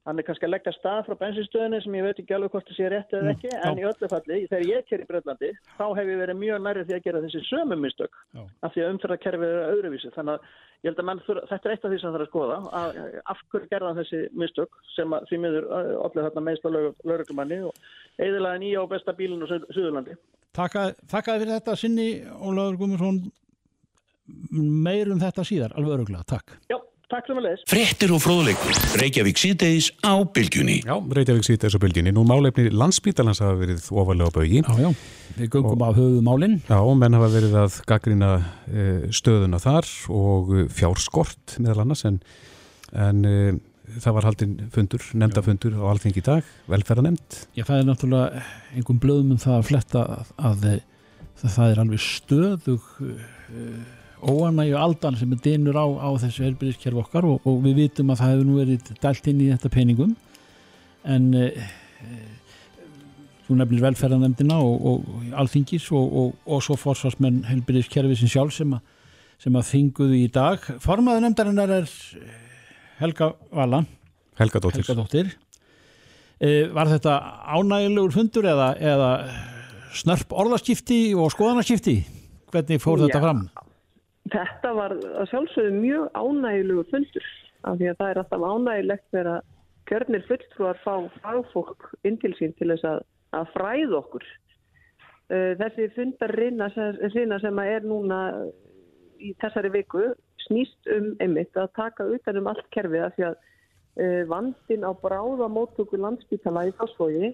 [0.07, 2.77] hann er kannski að leggja stað frá bensinstöðinni sem ég veit ekki alveg hvort það
[2.79, 3.59] sé rétt eða Mm, ekki, já.
[3.69, 6.85] en í öllu falli, þegar ég ker í Brellandi, þá hef ég verið mjög nærri
[6.87, 8.13] því að gera þessi sömu mistök
[8.65, 10.11] af því að umferðarkerfið er öðruvísi.
[10.15, 10.41] Þannig að
[10.81, 13.21] ég held að þurfa, þetta er eitt af því sem það er að skoða, að
[13.35, 16.73] af hverju gerða þessi mistök sem að því miður allir þarna meðsla
[17.05, 17.73] lauruglumanni og
[18.17, 20.17] eðilega nýja og besta bílinn á Suð- Suðurlandi.
[20.57, 22.07] Takka, Takkaði fyrir þetta sinni
[22.41, 23.21] Ólafur Guðmundsson
[24.51, 26.77] meir um þetta síðar, alveg öruglega, takk Já,
[27.11, 27.63] takk sem að leðis.
[27.69, 28.77] Fréttir og fróðleikur.
[29.01, 30.77] Reykjavík síðdeis á bylgjunni.
[30.87, 32.13] Já, Reykjavík sýtt þessu bylginni.
[32.15, 34.61] Nú málefni landsbítalans hafa verið ofalega á baugi.
[34.61, 34.89] Já, já,
[35.37, 38.31] við göngum af höfuðmálin Já, menn hafa verið að gaggrina
[38.67, 42.19] e, stöðuna þar og eh, fjárskort meðal annars en,
[42.95, 43.37] en e,
[43.99, 47.41] það var haldinn fundur, nefndafundur á alþingi í dag, velferðanemnd.
[47.57, 50.69] Já, það er náttúrulega einhverjum blöðum um það að fletta að, að,
[51.41, 57.03] að það er alveg stöðug uh, óanægju aldan sem er dynur á, á þessu helbriðiskerf
[57.05, 60.15] okkar og, og við vitum að það hefur nú verið dælt inn í þetta peningum
[61.09, 61.71] en uh,
[63.51, 68.75] þú nefnir velferðanemdina og, og alþingis og, og, og svo forsvarsmenn helbriðiskerfi sem sjálf sem
[68.77, 68.83] að,
[69.41, 70.67] sem að þinguðu í dag.
[70.83, 72.35] Formaður nefndarinnar er eh,
[73.01, 73.81] Helga Vala
[74.39, 74.85] Helga Dóttir.
[74.85, 75.33] Helga Dóttir
[76.39, 77.17] e, Var þetta
[77.57, 79.11] ánægilegur fundur eða, eða
[79.99, 81.97] snörp orðaskipti og skoðanaskipti?
[82.51, 83.25] Hvernig fór þetta Já.
[83.25, 83.43] fram?
[84.31, 87.25] Þetta var að sjálfsögðu mjög ánægilegur fundur
[87.67, 89.49] af því að það er alltaf ánægilegt þegar að
[89.91, 93.03] kjörnir fulltrúar fá fagfólk inn til sín til þess að,
[93.35, 94.25] að fræða okkur.
[95.31, 98.19] Þessi fundar reyna sem að er núna
[99.21, 100.09] í þessari viku
[100.47, 105.99] snýst um einmitt að taka utan um allt kerfið af því að vandin á bráðamóttöku
[105.99, 107.33] landsbítala í fásfógi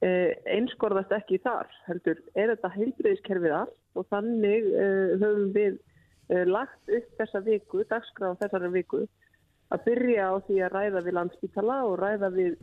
[0.00, 1.68] einskorðast ekki þar.
[1.88, 4.68] Heldur, er þetta heilbreyðiskerfið allt og þannig
[5.20, 5.80] höfum við
[6.46, 9.04] lagt upp þessa viku, dagskrá þessari viku,
[9.70, 12.54] að byrja á því að ræða við landsbítala og ræða við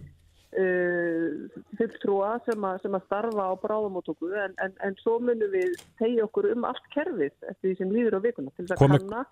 [0.59, 6.25] uh, fulltrúa sem, sem að starfa á bráðamóttöku en, en, en svo munum við tegja
[6.27, 9.23] okkur um allt kerfið eftir því sem líður á vikuna til þess að kanna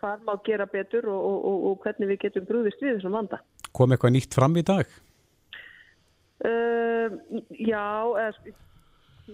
[0.00, 3.40] hvað má gera betur og, og, og, og hvernig við getum brúðist við þessum vanda.
[3.76, 4.96] Kom eitthvað nýtt fram í dag?
[6.40, 7.12] Uh,
[7.60, 7.84] já,
[8.32, 8.54] sk-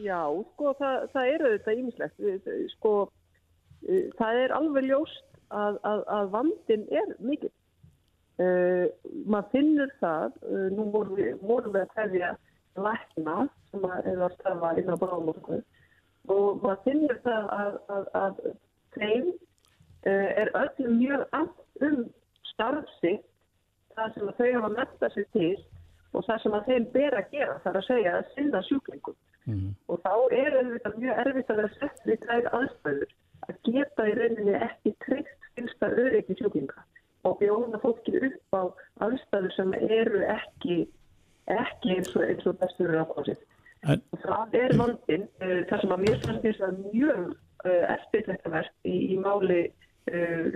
[0.02, 0.20] já,
[0.54, 2.50] sko, það, það er auðvitað ímislegt.
[2.74, 2.94] Sko,
[4.18, 7.52] það er alveg ljóst að, að, að vandin er mikil.
[8.36, 8.90] Uh,
[9.24, 12.32] maður finnur það, uh, nú vorum við, vorum við að hefja
[12.76, 13.36] lækna
[13.70, 15.62] sem er að stafa inn á bráðmótku
[16.28, 18.42] og maður finnur það að, að, að
[18.98, 22.04] þeim uh, er öllum mjög allt um
[22.50, 23.24] starfsitt
[23.96, 25.54] það sem þau hafa metta sig til
[26.12, 29.16] og það sem þeim ber að gera þar að segja að sinna sjúklingum.
[29.86, 34.14] Og þá er þetta mjög erfitt að vera sett við þær aðstæður að geta í
[34.18, 36.85] rauninni ekki tryggt fylsta öryggi sjúklinga
[37.27, 38.62] og bjóða fólki upp á
[39.07, 40.85] aðstæður sem eru ekki
[41.46, 42.94] ekki eins og, eins og bestur.
[43.87, 48.88] En, Það er vandin, uh, það sem að mér fannst þess að mjög uh, eftirtæktaverk
[48.90, 49.61] í, í máli
[50.11, 50.49] uh,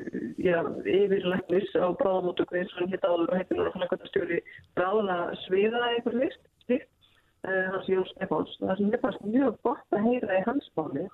[0.42, 4.40] já, yfirlæknis á bráðamótöku eins og hann hitt áður og heitir núna flækvæmtastjóri
[4.78, 8.56] bráða sviða eitthvað uh, hans Jón Stefáns.
[8.60, 11.06] Það sem mér fannst mjög gott að heyra í hans máli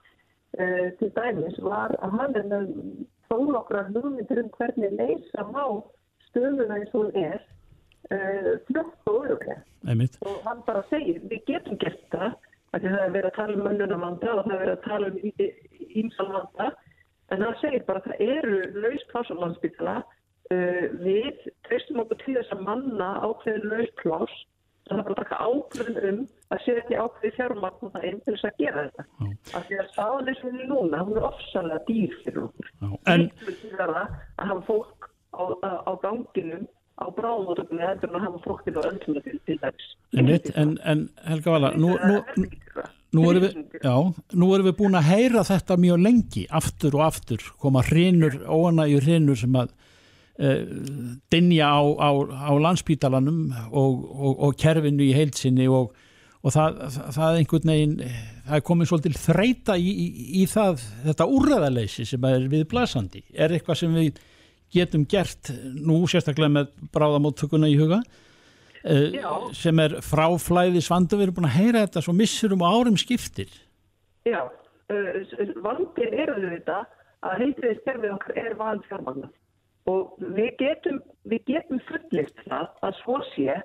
[0.61, 2.73] uh, til dæmis var að hann er með
[3.31, 5.65] þó nokkra hugmyndir um hvernig leysa má
[6.29, 7.39] stöðuna eins og hún er
[8.15, 9.63] uh, flott og öruglega
[10.27, 12.35] og hann bara segir, við getum gert það
[12.77, 15.19] það er verið að tala um mönnunarvanda og það er verið að tala um
[16.03, 16.69] ímsalvanda
[17.35, 22.23] en hann segir bara að það eru laus pláss á landsbytala uh, við treystum okkur
[22.25, 24.37] til þess að manna ákveðin lausplás
[24.87, 26.21] það er bara að taka ákveðin um
[26.55, 29.05] að setja ákveði fjármagn og það einn til þess að gera þetta.
[29.59, 32.73] Af því að staðan eins og við núna, hún er ofsalega dýr fyrir okkur.
[33.13, 33.29] En,
[33.77, 34.17] Það að
[34.51, 39.19] hafa fólk á, á, á ganginum á bráðmótökunni heldur en að hafa fólkinu á öndum
[39.25, 39.89] til, til þess.
[40.17, 42.47] en, en, en Helga Vala, nú, nú,
[43.13, 43.97] nú, erum við, já,
[44.41, 49.05] nú erum við búin að heyra þetta mjög lengi, aftur og aftur, koma hrinur, óanægjur
[49.11, 49.75] hrinur sem að
[50.37, 55.95] dinja á, á, á landspítalanum og, og, og kerfinu í heilsinni og,
[56.45, 56.83] og það,
[57.17, 57.95] það, einhvern veginn,
[58.45, 60.09] það er komið svolítið þreita í, í,
[60.43, 63.25] í það, þetta úrræðaleysi sem er við blasandi.
[63.33, 64.21] Er eitthvað sem við
[64.77, 71.39] getum gert nú sérstaklega með bráðamóttökuna í huga uh, sem er fráflæði svandu, við erum
[71.41, 73.49] búin að heyra þetta svo missurum og árum skiptir.
[74.29, 75.19] Já, uh,
[75.65, 76.83] vandin er þetta
[77.25, 79.33] að heilbriðiskerfið okkar er vanfjármagnar
[79.91, 83.59] og við getum, við getum fullist það að svo sé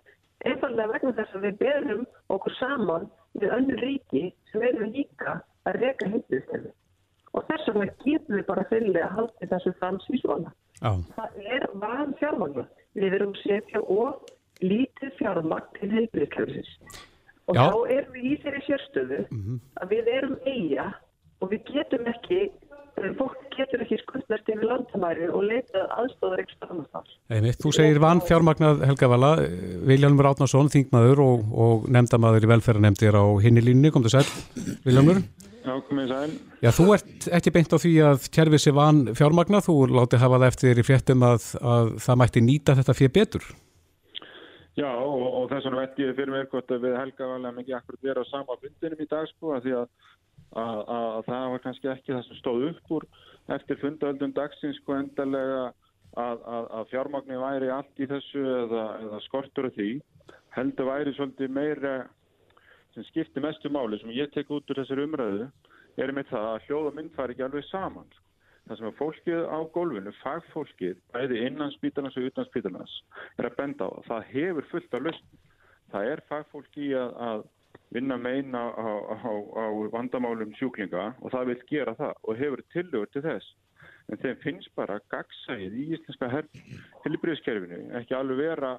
[0.45, 2.03] einfallega vegna þess að við berum
[2.33, 3.07] okkur saman
[3.39, 6.73] við önnur ríki sem eru líka að reyka heilbriðiskerfið
[7.31, 10.53] og þess vegna getum við bara fylglega að halda þessu fram síðsvona.
[10.81, 12.67] Það er vanfjármagnar.
[12.97, 14.25] Við erum setja og
[14.65, 16.99] lítið fjármagn til heilbriðiskerfisins
[17.49, 17.61] og Já.
[17.61, 19.21] þá erum við í þeirri sérstöðu
[19.81, 20.87] að við erum eiga
[21.41, 22.41] og við getum ekki
[23.17, 27.13] fólk getur ekki skuldast yfir landamæri og leita aðstóðar ekki þar.
[27.31, 29.31] Einmitt, þú segir vann fjármagnað Helga Vala,
[29.89, 34.27] Viljónumur Átnarsson, þingmaður og, og nefndamaður í velferðanemndir á hinni línni, kom þú sæl,
[34.85, 35.23] Viljónumur?
[35.61, 36.29] Já, komið sæl.
[36.61, 40.39] Já, þú ert ekki beint á því að kerfið sé vann fjármagnað, þú látið hafa
[40.41, 43.51] það eftir í fréttum að, að það mætti nýta þetta fyrir betur.
[44.79, 47.77] Já, og, og þess vegna veit ég fyrir mér hvort að við Helga valega mikið
[47.77, 49.73] akkurat vera á sama fundinum í dag, sko, að því
[50.51, 53.07] að, að, að, að það var kannski ekki það sem stóð upp úr
[53.55, 55.65] eftir fundöldum dagsins, sko, endalega
[56.19, 59.91] að, að fjármagni væri allt í þessu eða, eða skortur af því,
[60.55, 61.93] heldur væri svolítið meira
[62.95, 65.47] sem skiptir mestu máli sem ég tek út úr þessari umræðu
[65.99, 68.11] er með það að hljóða mynd fari ekki alveg saman.
[68.11, 68.27] Sko.
[68.67, 72.93] Það sem að fólkið á gólfinu, fagfólkið, bæði innan spítalans og utan spítalans,
[73.39, 74.27] er að benda á það.
[74.31, 75.39] Hefur fullt af lausn.
[75.91, 77.41] Það er fagfólki að, að
[77.91, 83.11] vinna meina á, á, á vandamálum sjúklinga og það vil gera það og hefur tillögur
[83.11, 83.49] til þess.
[84.11, 86.29] En þeim finnst bara gagsæðið í íslenska
[87.05, 88.71] helbriðskerfinu ekki alveg vera,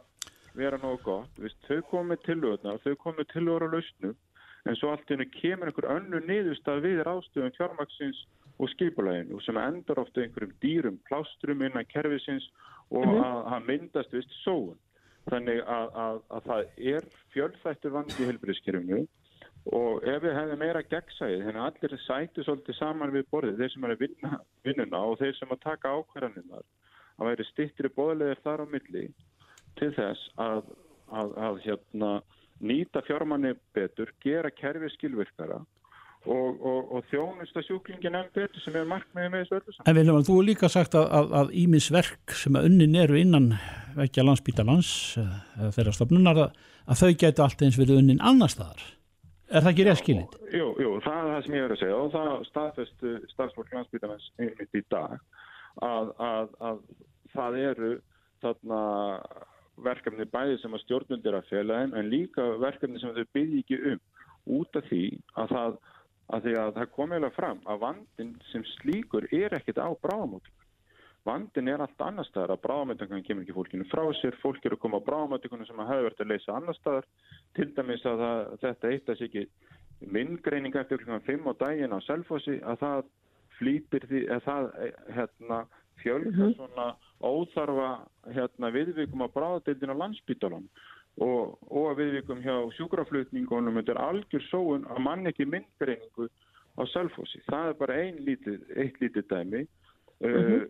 [0.56, 1.32] vera nógu gott.
[1.40, 4.16] Vist, þau komið tillögurna og þau komið tillögur á lausnum
[4.68, 8.20] en svo allt innu kemur einhver önnu niðurstað við rástöðum fjármaksins
[8.62, 12.46] og skipulæginu sem endar ofta einhverjum dýrum plástrum innan kerfisins
[12.90, 13.24] og Mhm.
[13.24, 14.76] að hann myndast vist sóun.
[15.30, 19.02] Þannig að, að, að það er fjölþættur vandi í helbriðskerfinu
[19.78, 23.72] og ef við hefðum meira gegnsæðið, þannig að allir sætu svolítið saman við borðið, þeir
[23.74, 26.64] sem er að vinna vinnuna og þeir sem að taka ákvarðaninnar,
[27.18, 29.04] að væri stittri bóðleðir þar á milli
[29.78, 30.64] til þess að,
[31.14, 32.10] að hérna,
[32.62, 35.62] nýta fjármanni betur, gera kerfið skilvirkara
[36.26, 39.88] og, og, og þjónusta sjúklingin enn betur sem er markmiðið með þessu öllu saman.
[39.90, 43.18] En Viljum, þú hefur líka sagt að, að, að ímis verk sem að unnin eru
[43.18, 43.52] innan
[43.96, 48.84] vekja landsbítalans eða þeirra stofnunar að, að þau gætu allt eins verið unnin annar staðar.
[49.52, 50.36] Er það ekki rétt skilið?
[50.56, 54.28] Jú, jú, það er það sem ég verið að segja og það staðfestu starfsfólk landsbytarnas
[54.40, 55.18] einmitt í dag
[55.84, 56.78] að, að, að
[57.34, 57.90] það eru
[58.42, 58.80] þarna
[59.82, 63.80] verkefni bæði sem að stjórnundir að fela þeim en líka verkefni sem þau byrji ekki
[63.92, 64.00] um
[64.58, 65.04] út af því
[65.38, 65.76] að það,
[66.32, 70.58] að því að það kom eiginlega fram að vandin sem slíkur er ekkit á bráðamótum.
[71.22, 74.82] Vandin er allt annar staðar að bráðamöndingan kemur ekki fólkinu frá sér, fólk eru að
[74.82, 77.06] koma á bráðamöndingunum sem hafa verið að leysa annar staðar,
[77.54, 79.44] til dæmis að það, þetta eitt að sé ekki
[80.16, 83.04] myndgreining eftir klukkan 5 á daginn á Selfossi að það
[83.60, 84.68] flýtir því, að það
[85.18, 85.60] hérna,
[86.02, 86.88] fjölga svona
[87.22, 87.90] óþarfa
[88.34, 90.66] hérna, viðvikum á bráðadeildin á landsbytalan
[91.20, 96.28] og, og að viðvikum hjá sjúkraflutningunum þetta er algjör sóun að mann ekki myndgreiningu
[96.78, 97.42] á Selfossi.
[97.50, 99.66] Það er bara ein lítið, eitt lítið dæmi.
[100.22, 100.62] Uh,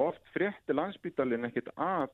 [0.00, 2.12] oft frétti landsbytalinn ekkit af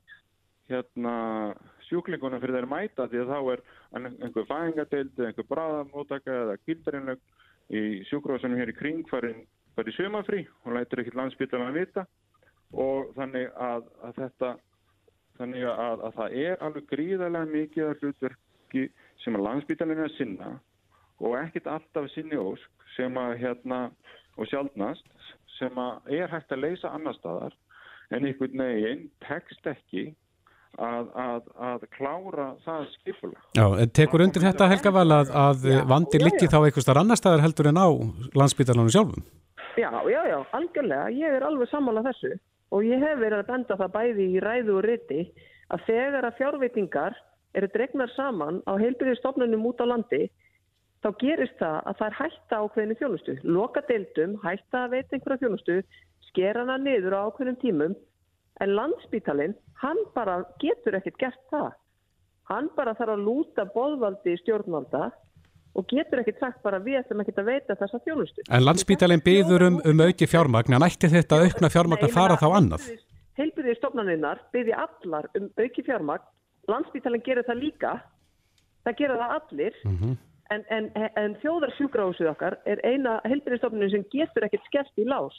[0.67, 1.55] hérna
[1.87, 3.61] sjúklingunum fyrir þeir mæta því að þá er
[4.01, 7.21] einhver fæðingadeild eða einhver bráðamótaka eða kildarinnlög
[7.77, 9.45] í sjúkrósunum hér í kring farin,
[9.77, 12.07] farin í sömafrí og lætur ekkit landsbytalan að vita
[12.75, 14.51] og þannig að, að þetta
[15.41, 18.87] þannig að, að það er alveg gríðarlega mikið af hlutverki
[19.25, 20.51] sem að landsbytalinn er að sinna
[21.25, 23.81] og ekkit alltaf sinni ósk sem að hérna
[24.37, 25.07] og sjálfnast
[25.57, 27.57] sem að er hægt að leysa annar staðar
[28.15, 30.11] en einhvern veginn tekst ekki
[30.77, 33.41] að, að, að klára það skipula.
[33.57, 36.51] Já, en tekur undir þetta Helga Val að, að vandir já.
[36.53, 37.89] þá einhver starf annar staðar heldur en á
[38.37, 39.25] landsbytalanum sjálfum?
[39.77, 41.09] Já, já, já, algjörlega.
[41.13, 42.37] Ég er alveg sammála þessu.
[42.75, 45.21] Og ég hef verið að benda það bæði í ræðu og riti
[45.75, 47.19] að þegar að fjárveitingar
[47.57, 50.27] eru dregnar saman á heilbyrðistofnunum út á landi
[51.05, 53.35] þá gerist það að það er hætta ákveðinu þjónustu.
[53.45, 55.77] Loka deildum, hætta að veita einhverja þjónustu,
[56.31, 57.97] skera hana niður á ákveðnum tímum
[58.65, 61.71] en landsbítalinn, hann bara getur ekkert gert það.
[62.51, 65.11] Hann bara þarf að lúta boðvaldi stjórnvalda
[65.77, 68.45] og getur ekkert sagt bara við ætlum ekkert að veita þessa þjónustu.
[68.49, 72.47] En landsbítalinn byður um, um auki fjármagn, en ætti þetta aukna fjármagn að fara þá
[72.49, 72.87] annað?
[73.37, 76.25] Heilbyrðið stofnaninnar byði allar um auki fjármagn,
[76.71, 77.93] landsbítalinn gerir það líka,
[78.87, 80.17] það gerir það allir, mm -hmm.
[80.57, 80.89] en, en,
[81.23, 85.37] en þjóðarsjúkrahúsið okkar er eina heilbyrðið stofnanin sem getur ekkert skellt í lás.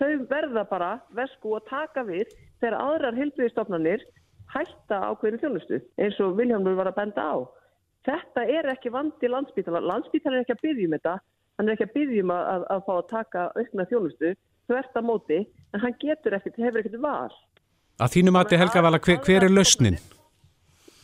[0.00, 2.28] Þau verða bara vesku að taka við
[2.60, 4.04] þegar aðrar heilbyrðið stofnanir
[4.50, 7.36] hætta ákveðinu þjónustu eins og Viljámur var að benda á.
[8.08, 9.82] Þetta er ekki vandi landsbítala.
[9.84, 11.16] Landsbítala er ekki að byggjum þetta.
[11.58, 14.30] Hann er ekki að byggjum að, að, að fá að taka aukna þjónustu.
[14.70, 15.40] Þú ert að móti,
[15.74, 17.36] en hann getur ekkert, hefur ekkert val.
[18.00, 19.98] Að þínum að þið helga vala, hver, hver er lausnin?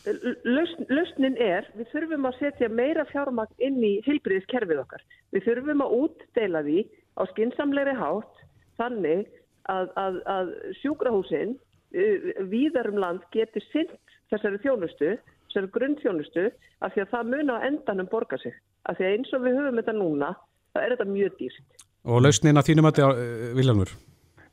[0.07, 5.03] Lausn, lausnin er, við þurfum að setja meira fjármagn inn í heilbriðiskerfið okkar.
[5.35, 6.85] Við þurfum að útdeila því
[7.19, 8.43] á skinsamleiri hátt
[8.79, 9.27] þannig
[9.67, 15.17] að, að sjúkrahúsin uh, víðarum land getur synt þessari þjónustu,
[15.47, 16.45] þessari grunnþjónustu,
[16.83, 18.55] af því að það mun á endanum borga sig.
[18.87, 20.33] Af því að eins og við höfum þetta núna,
[20.75, 21.87] það er þetta mjög dýrt.
[22.07, 23.95] Og lausnin að þínum að þetta, uh, Viljanur?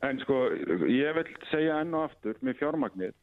[0.05, 0.39] En sko,
[0.91, 3.13] ég vil segja enn og aftur með fjármagnir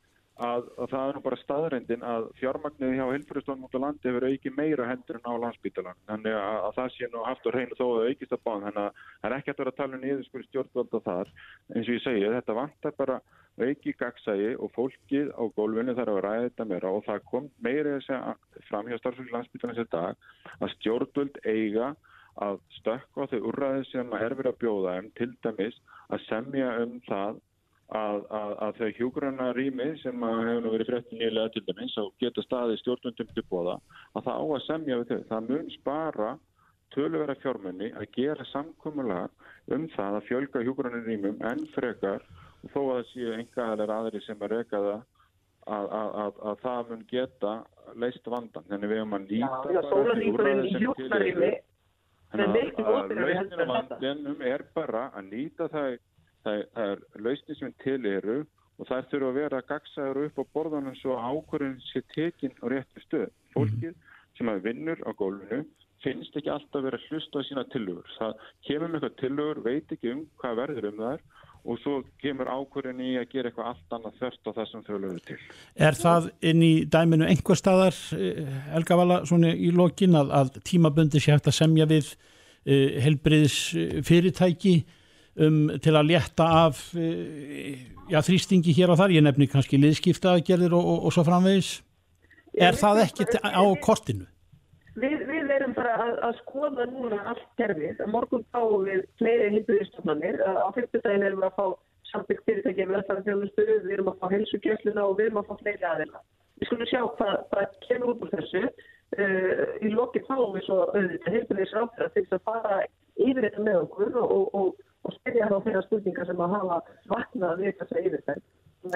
[0.40, 4.52] að, að það er bara staðrendin að fjármagnir hjá helfuristofnum út á landi hefur auki
[4.56, 5.98] meira hendur en á landsbítalan.
[6.08, 8.64] Þannig að, að það sé nú haft og reynu þó að aukist að báðan.
[8.66, 11.32] Þannig að það er ekki að vera að tala um niðurskur stjórnvalda þar.
[11.68, 13.18] En eins og ég segi, þetta vantar bara
[13.60, 17.96] auki gagsægi og fólkið á gólfinu þarf að ræða þetta meira og það kom meira
[17.98, 18.34] að segja
[18.68, 20.26] fram hjá starfsfólk landsbítalans í dag
[20.58, 21.92] að stjórnvöld eiga
[22.40, 26.94] að stökka þau úrræði sem er verið að bjóða um til dæmis að semja um
[27.08, 27.40] það
[27.92, 32.44] að, að, að þau hjúgrana rými sem hefur verið fréttin nýlega til dæmis og geta
[32.46, 33.76] staði stjórnvöldum til bóða
[34.16, 35.28] að það á að semja við þau.
[35.32, 36.30] Það mun spara
[36.92, 39.30] töluvera fjármunni að gera samkumulag
[39.72, 42.24] um það að fjölga hjúgrana rýmum en frekar
[42.70, 45.02] þó að það séu einhverjar aðri sem að reyka það
[45.66, 47.52] að, að, að það mun geta
[48.02, 48.66] leist vandan.
[48.70, 51.60] Þannig við höfum að nýta já, sem til er.
[52.32, 55.98] Þannig að lausninu vandinum er bara að nýta það,
[56.46, 58.38] það, það er lausni sem til eru
[58.80, 63.04] og það þurfa að vera gagsaður upp á borðanum svo ákvörðin sé tekinn á réttu
[63.04, 63.28] stöð.
[63.52, 63.94] Fólkið
[64.38, 65.60] sem að vinnur á gólfinu
[66.02, 68.08] finnst ekki alltaf að vera hlust á sína tilugur.
[68.16, 68.32] Það
[68.66, 71.26] kemur með eitthvað tilugur, veit ekki um hvað verður um þar
[71.62, 74.96] og svo kemur ákvörðin í að gera eitthvað allt annað þörst á það sem þau
[74.96, 75.36] lögur til.
[75.78, 78.00] Er það inn í dæminu einhver staðar,
[78.74, 83.60] Elga Vala, svona í lokin að, að tímabundi sé hægt að semja við uh, helbriðs
[84.08, 84.74] fyrirtæki
[85.38, 87.78] um, til að létta af uh,
[88.10, 91.76] já, þrýstingi hér og þar, ég nefni kannski liðskiptaðgerðir og, og, og svo framvegis.
[92.58, 94.26] Er það ekki á kortinu?
[94.98, 95.41] Við, við
[96.02, 98.02] að, að skoða núna allt kerfið.
[98.12, 100.38] Morgun fáum við fleiri hilduðistofnanir.
[100.42, 101.66] Á fyrstudagin erum við að fá
[102.12, 105.60] sambyggt fyrirtæki með þessari þjónustu, við erum að fá helsugjöfluna og við erum að fá
[105.62, 106.24] fleiri aðeina.
[106.60, 108.64] Við skulum sjá hvað, hvað kemur út úr þessu.
[109.12, 112.78] Uh, í loki fáum við svo auðvitað hilduðisráfra til að fara
[113.20, 116.78] yfir þetta með okkur og, og, og, spyrja þá þeirra spurningar sem að hafa
[117.12, 118.00] vaknað við þessa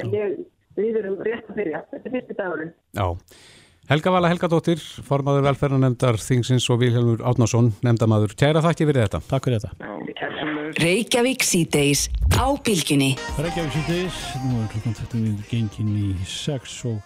[0.00, 0.16] að
[0.76, 1.82] við erum rétt að byrja.
[1.92, 2.72] Þetta fyrsti dagurinn.
[3.86, 8.32] Helga Vala Helgadóttir, formadur velferðarnemndar Þingsins og Vilhelmur Átnásson, nefndamadur.
[8.34, 9.20] Kæra þakki fyrir þetta.
[9.30, 9.90] Takk fyrir þetta.
[10.82, 12.02] Reykjavík síðdeis
[12.34, 13.12] á bylginni.
[13.38, 16.98] Reykjavík síðdeis, nú er klukkan þetta við gengin í sex og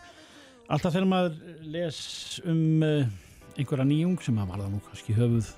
[0.73, 1.39] alltaf þegar maður
[1.77, 2.01] les
[2.49, 3.05] um uh,
[3.61, 5.55] einhverja nýjung sem að varða nú kannski höfuð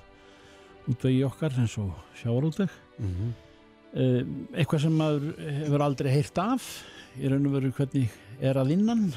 [0.91, 2.79] útvegi okkar eins og sjáarútveg.
[2.99, 3.35] Mm -hmm.
[3.95, 4.23] uh,
[4.59, 6.83] eitthvað sem maður hefur aldrei heyrt af,
[7.15, 8.11] í raun og veru hvernig
[8.41, 9.13] er að innan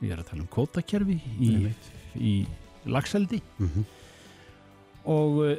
[0.00, 1.50] við erum að tala um kótakerfi í,
[2.16, 2.34] í
[2.90, 3.84] lagseldi mm -hmm.
[5.12, 5.56] og uh,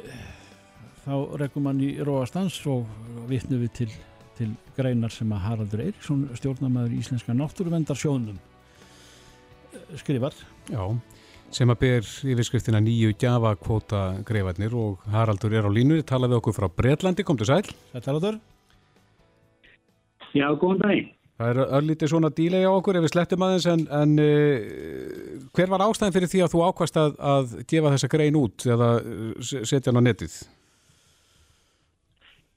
[1.04, 2.86] þá rekum mann í Róastans og
[3.30, 3.90] vittnum við til,
[4.38, 8.38] til greinar sem að Haraldur Eiríksson stjórnamaður í Íslenska náttúruvendarsjónum
[9.96, 10.34] skrifar.
[10.70, 10.82] Já,
[11.50, 16.68] sem að ber yfirskriftina nýju gjafakvóta greifarnir og Haraldur er á línu, talaði okkur frá
[16.68, 17.66] Breitlandi, kom til sæl.
[17.92, 18.38] Sæl Haraldur.
[20.32, 24.10] Já, góðan dag Það er örlítið svona dílega okkur ef við slettum aðeins en, en
[24.22, 28.66] uh, hver var ástæðin fyrir því að þú ákvæmst að, að gefa þessa grein út
[28.70, 28.90] eða
[29.42, 30.36] setja hann á netið?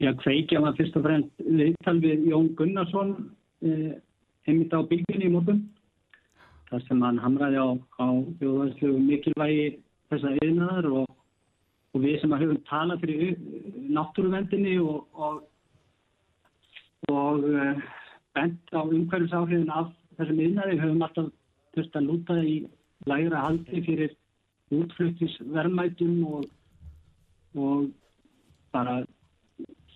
[0.04, 3.16] Já, kveikja var fyrst og fremst viðtal við Jón Gunnarsson
[3.66, 3.98] eh,
[4.46, 5.64] heimitt á bylginni í morgun
[6.70, 7.68] þar sem hann hamraði á,
[7.98, 8.08] á
[9.10, 9.68] mikilvægi
[10.12, 11.12] þessa yfirnaðar og,
[11.96, 13.38] og við sem að höfum talað fyrir
[13.98, 15.44] náttúruvendinni og og,
[17.10, 17.50] og
[18.36, 21.32] bent á umhverfisáhrifin af þessum yðnaði, höfum alltaf
[21.76, 22.56] þurft að lúta í
[23.10, 24.16] lægra haldi fyrir
[24.76, 26.48] útfluttisverðmætum og,
[27.56, 27.90] og
[28.76, 29.02] bara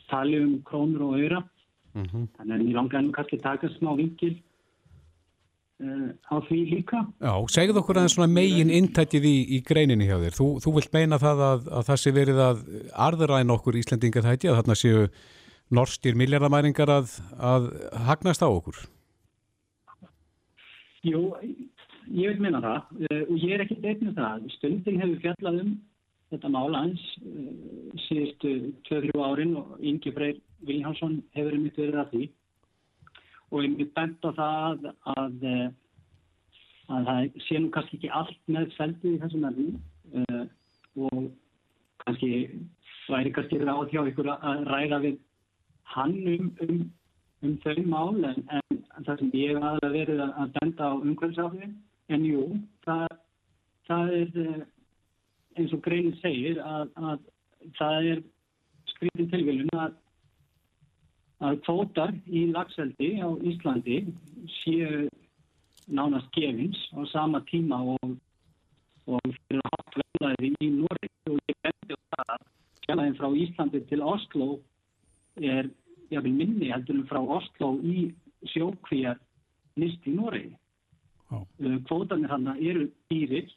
[0.10, 1.42] tali um krónur og öyra.
[2.38, 4.36] Þannig að ég langar nú kannski taka smá vingil
[5.82, 7.02] uh, á því líka.
[7.20, 10.38] Já, segðu okkur aðeins svona megin intættið í, í greininni hjá þér.
[10.38, 12.64] Þú, þú vilt meina það að, að það sé verið að
[13.08, 15.10] arðuræna okkur Íslendinga þætti að þarna séu
[15.74, 17.68] norskir miljardamæringar að, að
[18.08, 18.80] hagnast á okkur.
[21.06, 21.22] Jú,
[22.12, 24.50] ég vil minna það uh, og ég er ekki beitnið það.
[24.58, 25.76] Stundin hefur fjallað um
[26.34, 27.52] þetta mál hans uh,
[28.08, 28.56] síðustu
[28.90, 32.26] 2-3 árin og Ingi Freyr Viljánsson hefur einmitt verið að því
[33.50, 35.46] og myndi bent á það að, að,
[36.90, 40.44] að það sé nú kannski ekki allt með feldið í þessum uh,
[41.00, 41.32] og
[42.04, 42.34] kannski
[43.10, 45.18] væri kannski ráð hjá ykkur að ræða við
[45.94, 46.82] hann um, um,
[47.46, 51.72] um þau mál en, en það sem ég aðalega verið að benda á umhverfisáfið
[52.16, 52.44] en jú,
[52.86, 53.08] það,
[53.90, 54.60] það er uh,
[55.58, 57.26] eins og greinin segir að, að
[57.80, 58.24] það er
[58.94, 59.98] skrifin tilvílun að
[61.40, 64.00] að kvótar í lagseldi á Íslandi
[64.60, 65.08] séu
[65.88, 68.18] nánast gefins á sama tíma og,
[69.08, 72.44] og fyrir að hafa verðaði í Noreg og ég bendi á það að
[72.86, 74.50] kjælaðin frá Íslandi til Oslo
[75.38, 75.70] er
[76.10, 78.10] jafnvel minni heldur en frá Oslo í
[78.54, 79.20] sjókvíjar
[79.80, 80.54] nýst í Noreg.
[81.30, 81.46] Oh.
[81.86, 83.52] Kvótanir hann eru dýrir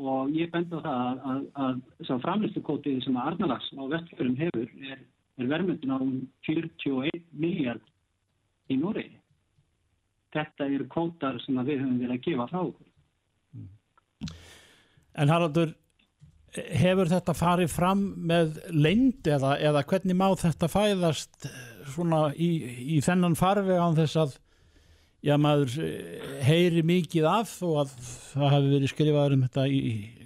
[0.00, 5.02] og ég bendi á það að, að, að, framlistukótið sem Arnalags á vestfjörðum hefur er
[5.40, 5.98] er verðmyndin á
[6.46, 7.84] 41 miljard
[8.70, 9.08] í Nóri.
[10.32, 12.88] Þetta eru kvótar sem við höfum verið að gefa frá okkur.
[15.20, 15.74] En Haraldur,
[16.52, 21.46] hefur þetta farið fram með leynd eða, eða hvernig má þetta fæðast
[21.94, 22.50] svona í,
[22.96, 24.34] í þennan farveg án þess að
[25.24, 25.78] já, maður
[26.44, 27.94] heyri mikið af og að
[28.32, 29.80] það hafi verið skrifaður um þetta í,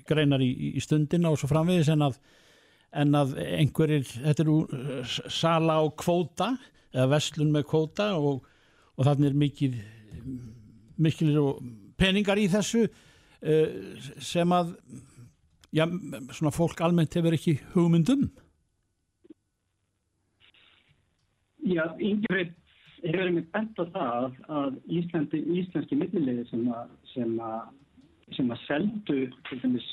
[0.09, 2.19] greinar í, í stundina og svo framvegis en að
[2.97, 4.59] en að einhverjir, þetta eru
[5.05, 6.55] sala á kvóta
[6.95, 8.47] eða vestlun með kvóta og,
[8.97, 9.75] og þannig er mikið
[10.97, 11.33] mikil
[12.01, 12.87] peningar í þessu
[14.25, 14.73] sem að
[15.75, 15.87] já,
[16.33, 18.29] svona fólk almennt hefur ekki hugmyndum
[21.67, 22.53] Já, yngir
[23.03, 27.73] hefur mér bent á það að Íslandi, íslenski millilegði sem að sem að,
[28.37, 29.89] sem að seldu til dæmis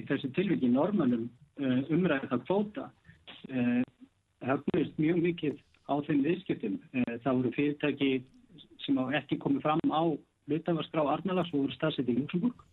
[0.00, 1.28] í þessu tilviki normanum
[1.92, 2.88] umræða kvóta
[4.42, 6.76] höfnist mjög mikið á þeim viðskiptum.
[7.22, 8.10] Það voru fyrirtæki
[8.84, 10.02] sem á ekki komið fram á
[10.50, 12.66] hlutafarskrá Arnalags og voru stafsett í Luxemburg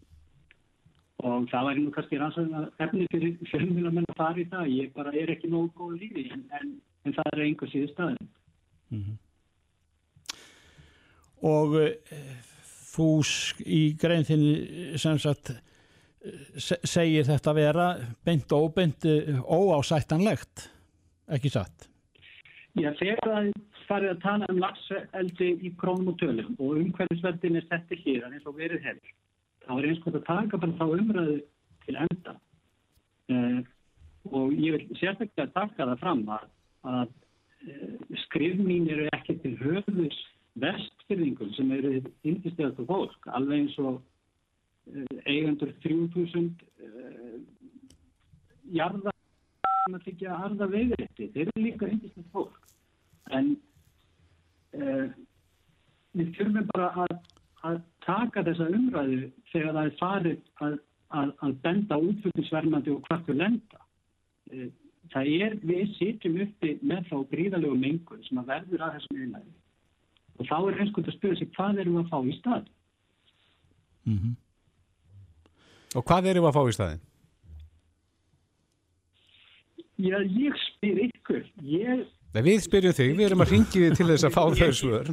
[1.20, 4.74] og það væri nú kannski rannsæðina efni fyrir fjölmjölamenn að fara í það.
[4.76, 8.30] Ég bara er ekki nógu góð lífi en, en, en það er einhver síðu staðin.
[8.90, 9.18] Mm -hmm.
[11.50, 11.76] Og
[12.94, 13.10] þú
[13.66, 15.54] í grein þinni sem sagt
[16.84, 17.88] segir þetta vera
[18.26, 19.06] beint og óbeint
[19.48, 20.68] óásættanlegt,
[21.32, 21.88] ekki satt?
[22.76, 23.54] Já, þegar það
[23.90, 28.36] farið að tala um lagseldi í krónum og tölum og umhverfisveldin er sett til hlýðan
[28.38, 29.14] eins og verið hefur,
[29.70, 31.38] þá er eins og að taka bara þá umræðu
[31.86, 32.36] til enda.
[33.30, 33.60] Uh,
[34.34, 36.48] og ég vil sérstaklega taka það fram að,
[36.90, 37.12] að
[37.70, 40.18] uh, skrifmín eru ekki til höfðus
[40.60, 41.94] vestfyrðingum sem eru
[42.26, 44.02] indistegast og fólk, alveg eins og
[45.30, 46.50] eigendur 3000
[46.82, 47.38] uh,
[48.74, 52.58] jarða sem að þykja að harða veiðrætti þeir eru líka eindislegt fólk.
[53.38, 53.54] En
[54.74, 55.06] uh,
[56.18, 57.16] við þurfum bara að,
[57.70, 59.22] að taka þessa umræðu
[59.54, 60.76] þegar það er farið að,
[61.22, 64.68] að, að benda útflutningsverðmandi og hvort við lenda uh,
[65.14, 69.58] það er, við sitjum uppi með þá gríðalegu mengun sem að verður að þessum einlæði
[70.40, 72.70] og þá er einskund að spyrja sig hvað erum við að fá í stað
[74.10, 74.38] Mhm mm
[75.98, 77.06] Og hvað erum við að fá í staðin?
[80.00, 81.46] Já, ég spyr ykkur.
[81.66, 82.04] Ég...
[82.36, 85.10] Nei, við spyrjum þig, við erum að ringi þig til þess að fá þau svör.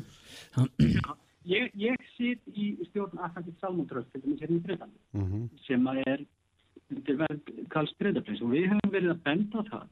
[1.46, 5.44] Ég, ég sitt í stjórn Atlantik Salmontröst, til dæmis hérna í Breitlandi, mm -hmm.
[5.66, 6.24] sem er
[7.06, 9.86] til verð Karls Breitaprins og við höfum verið að benda það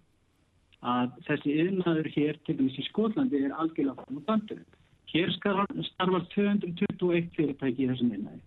[0.95, 4.67] að þessi yfirnaður hér, til dæmis í Skólandi, er algjörlega fram á bandunum.
[5.13, 8.43] Hér starfar 221 fyrirtæki í þessum yfirnaði.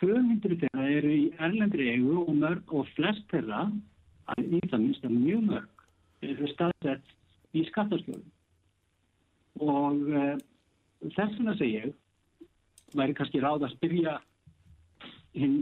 [0.00, 3.64] 200 þeirra eru í erlendri eigu og mörg og flest þeirra,
[4.36, 5.86] í það minnst að mjög mörg,
[6.22, 7.16] eru staðsett
[7.56, 8.28] í skattaskjólum.
[9.60, 10.36] Og uh,
[11.16, 11.96] þess vegna segja ég,
[12.96, 14.16] væri kannski ráð að spyrja
[15.36, 15.60] hinn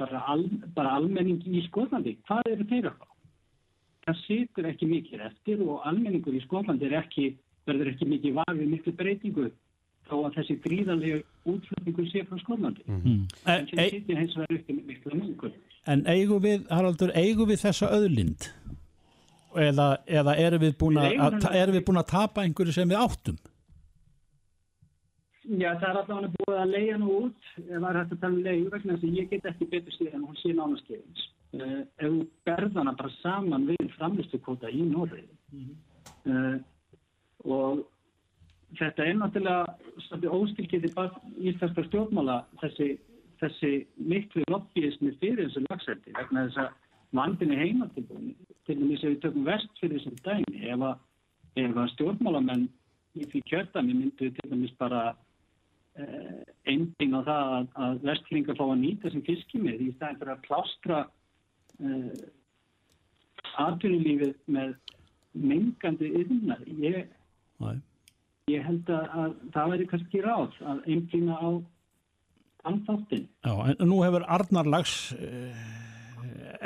[0.00, 0.44] al,
[0.74, 3.10] bara almenning í Skólandi, hvað eru þeirra þá?
[4.04, 7.30] Það situr ekki mikið eftir og almenningur í Skólandi er ekki,
[7.68, 9.46] verður ekki mikið vafið miklu breytingu
[10.08, 12.84] þó að þessi gríðanlega útflutningur sé frá Skólandi.
[12.90, 13.22] Mm.
[13.48, 15.54] En sem sýtti hins vegar upp í mikla mengur.
[15.88, 18.50] En eigum við, Haraldur, eigum við þessa öðlind?
[19.54, 23.38] Eða, eða erum við búin að tapa einhverju sem við áttum?
[25.44, 28.34] Já, það er allavega búið að leiða nú út, ef það er hægt að tala
[28.34, 31.24] um leiðu vegna þess að ég get ekki betur síðan en hún sé nánaskeiðins.
[31.54, 35.60] Uh, ef þú berð hana bara saman við framlistukóta í Noregi
[36.26, 36.56] uh,
[37.44, 37.84] og
[38.78, 40.92] þetta er náttúrulega óskilkið í
[41.50, 42.88] íslenska stjórnmála þessi,
[43.42, 46.72] þessi miklu lobbyismi fyrir þessu lagseldi vegna þess að
[47.14, 48.34] vandinni heimatilbúin
[48.66, 50.96] til dæmis ef við tökum vest fyrir þessum dæmi ef að,
[51.68, 52.66] að stjórnmálamenn
[53.14, 55.12] í því kjördæmi myndu til dæmis bara
[55.94, 60.42] ending á það að, að vestlingar fá að nýta sem fiskimið í stæðin fyrir að
[60.48, 62.24] plástra uh,
[63.64, 64.74] atvinnulífið með
[65.34, 66.64] mengandi yðnar.
[66.82, 67.06] Ég,
[68.50, 71.48] ég held að, að það væri kannski ráð að einblýna á
[72.70, 73.26] anþáttin.
[73.44, 75.66] Já, en nú hefur Arnarlags eh,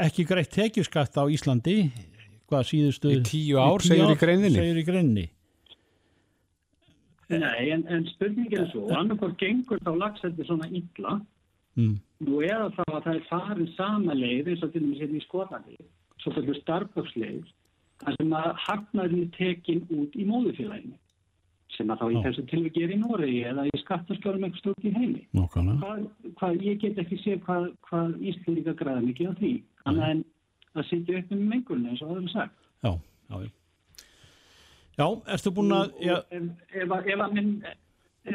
[0.06, 1.80] ekki greitt tekjuskatt á Íslandi
[2.48, 4.56] hvað síðustu Í tíu ár, segir í greininni.
[4.56, 5.26] segir í greininni.
[7.28, 11.18] Nei, en, en spurningin er svo, annarkor gengur þá lagseldi svona illa
[11.78, 11.98] Mm.
[12.26, 15.26] Nú eða þá að það er farin sama leið eins og til dæmis hérna í
[15.26, 15.76] Skotlandi,
[16.18, 17.52] svo fyrir starfböksleið,
[18.02, 20.96] þar sem að hagnaðurinn er tekin út í móðufélaginu,
[21.76, 24.94] sem að þá í þessu tilviki er í Noregi eða í skattarskjórum eitthvað stort í
[24.96, 25.22] heimi.
[25.84, 26.02] Hvað,
[26.40, 29.52] hvað, ég get ekki séð hvað, hvað Íslandíka græða mikið á því,
[29.84, 30.24] annað en
[30.74, 32.58] að sitja upp með mengurinn eins og er sagt.
[32.82, 32.90] Já,
[33.30, 33.50] já, já.
[34.98, 37.50] Já, ertu búin að, já, ef, ef, að- ef, að menn,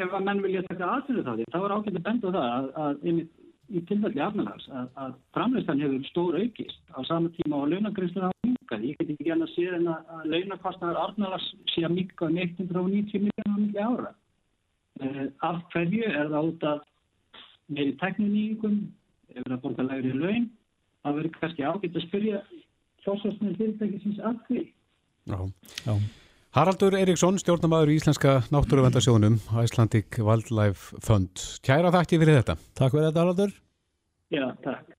[0.00, 2.68] að menn vilja taka aðtöðu þá því, þá er ágætt að benda á það að,
[2.84, 3.32] að einmitt
[3.72, 8.48] í tilfelli afnalags að, að framleystan hefur stór aukist á sama tíma og launagreyslu hafa
[8.48, 8.84] minkað.
[8.88, 12.40] Ég get ekki gæna að sé en að, að launakostnaður afnalags sé að minka um
[12.40, 14.12] 190 miljónar milli ára.
[15.02, 16.82] Uh, af hverju er það út af
[17.72, 18.76] meiri tekninýjungum,
[19.34, 20.50] ef það borga lægri laun,
[21.02, 22.42] það verður kannski ágætt að spyrja
[23.04, 24.66] hljósastnið fyrirtækisins að því.
[25.24, 25.38] Já.
[25.88, 25.96] já.
[26.54, 31.42] Haraldur Eriksson, stjórnamaður í Íslenska náttúruvendarsjónum, Icelandic Wildlife Fund.
[31.66, 32.54] Kæra þakki fyrir þetta.
[32.78, 33.54] Takk fyrir þetta, Haraldur.
[34.30, 34.94] Já, takk.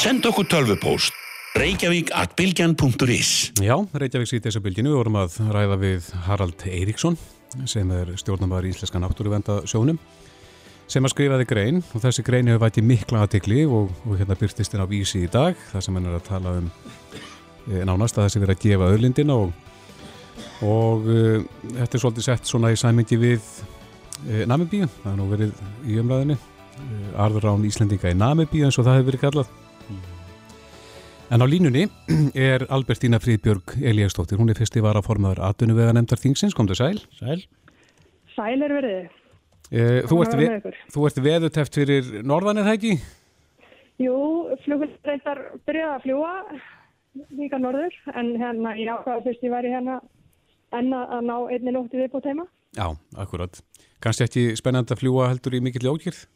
[0.00, 1.12] Send okkur tölvupóst
[1.60, 4.92] reykjavík at bylgjan.is Já, Reykjavík sýt þessu bylginu.
[4.92, 7.16] Við vorum að ræða við Harald Eiríksson
[7.68, 10.00] sem er stjórnamaður í Íslenska náttúruvendarsjónum
[10.88, 14.76] sem að skrifaði grein og þessi grein hefur vætið mikla aðtikli og, og hérna byrtist
[14.76, 16.68] inn á vísi í dag þar sem hann er að tala um
[17.66, 19.56] e, nánast að þessi verið að gefa öðlindina og,
[20.64, 21.22] og e,
[21.74, 23.44] þetta er svolítið sett svona í sæmingi við
[24.24, 28.88] e, Namibíu, það er nú verið í umræðinni e, arðurrán Íslendinga í Namibíu eins og
[28.88, 29.54] það hefur verið kallað
[31.26, 31.88] En á línunni
[32.38, 37.00] er Albertína Fríðbjörg Elíastóttir, hún er fyrsti varaformaður atvinnuvega nefndar þingsins, kom þú sæl.
[37.18, 37.40] Sæl.
[38.36, 39.08] Sæl er verið.
[39.74, 40.46] Eh, þú, ert ve
[40.94, 42.92] þú ert veðuteft fyrir norðan eða ekki?
[43.98, 44.14] Jú,
[44.62, 46.32] flugur reyndar byrjaði að fljúa
[47.34, 49.98] líka norður, en hérna ég ákvaða fyrst ég væri hérna
[50.74, 52.46] enn að að ná einni nótti viðbútt heima.
[52.76, 53.60] Já, akkurat.
[54.02, 56.26] Kannski ekki spennandi að fljúa heldur í mikill ókýrð?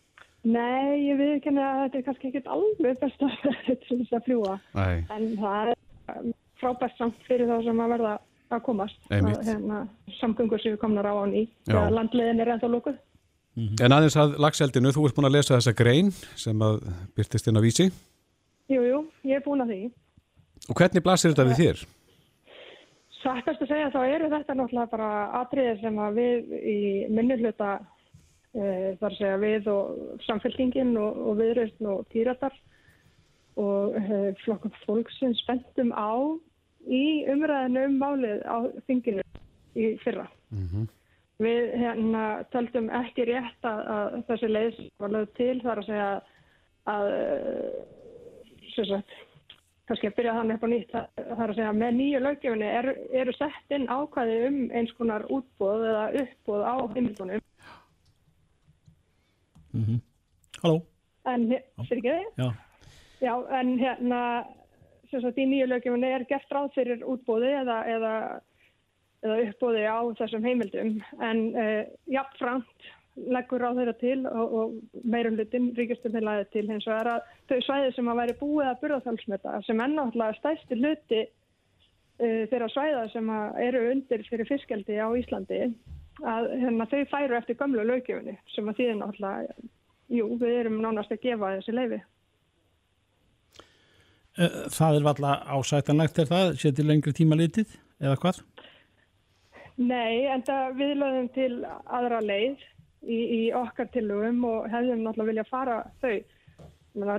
[0.49, 5.03] Nei, ég viðkenni að þetta er kannski ekkert alveg best að að fljúa, Nei.
[5.12, 5.74] en það er
[6.14, 8.14] um, frábært samt fyrir þá sem að verða
[8.51, 8.97] að komast.
[9.12, 9.83] Að, hérna,
[10.16, 12.99] samgöngur sem við komnar á á ný, landleiðin er ennþá lókuð.
[13.85, 16.81] En aðeins að lagseldinu, þú ert búin að lesa þessa grein sem að
[17.18, 17.91] byrtist inn á vísi.
[18.70, 19.81] Jú, jú, ég er búin að því.
[20.70, 21.83] Og hvernig blasir þetta við þér?
[23.21, 25.09] Sættast að segja þá eru þetta náttúrulega bara
[25.43, 26.77] atriðir sem að við í
[27.12, 32.57] minnuluta uh, þar að segja við og samfélkingin og, og viðröðn og týratar
[33.61, 36.16] og uh, flokkum fólksinn spenntum á
[36.89, 38.57] í umræðinu um málið á
[38.89, 39.27] þinginu
[39.77, 40.27] í fyrra.
[41.41, 45.91] Við hérna töldum ekki rétt að, að þessi leið sem var lögð til þar að
[45.91, 46.09] segja
[46.91, 47.81] að uh,
[48.75, 49.14] sem sagt,
[49.91, 52.88] kannski að byrja þannig upp á nýtt það er að segja með nýju löggefinni er,
[53.22, 57.47] eru sett inn ákvæði um eins konar útbóð eða uppbóð á heimildunum
[59.70, 60.01] Mm
[60.62, 60.80] Halló.
[61.30, 61.45] en
[61.86, 62.24] fyrir ekki þið?
[62.43, 62.49] Já.
[63.20, 64.20] Já, en hérna
[65.11, 68.14] sem sagt í nýju löggefinni er gert ráð fyrir útbóði eða, eða,
[69.24, 70.91] eða uppbóði á þessum heimildum
[71.22, 72.91] en uh, jafnframt
[73.35, 77.59] leggur á þeirra til og, og meirum hlutin ríkistöndin lagði til hins vegar að þau
[77.66, 83.35] svæði sem að væri búið að burðarþálsmeta sem ennáttúrulega stæsti hluti uh, þeirra svæða sem
[83.66, 85.61] eru undir fyrir fiskeldi á Íslandi
[86.21, 89.61] að hérna, þau færu eftir gömlu löggefinni sem að þýðir náttúrulega
[90.11, 92.03] jú, við erum nánast að gefa þessi leifi
[94.39, 98.43] Eh, Það er valla ásættanlegt er það, sér til lengri tíma litið, eða hvað?
[99.81, 102.62] Nei, en það við lögum til aðra leið
[103.03, 106.20] í, í okkar tillögum og hefðum náttúrulega vilja fara þau.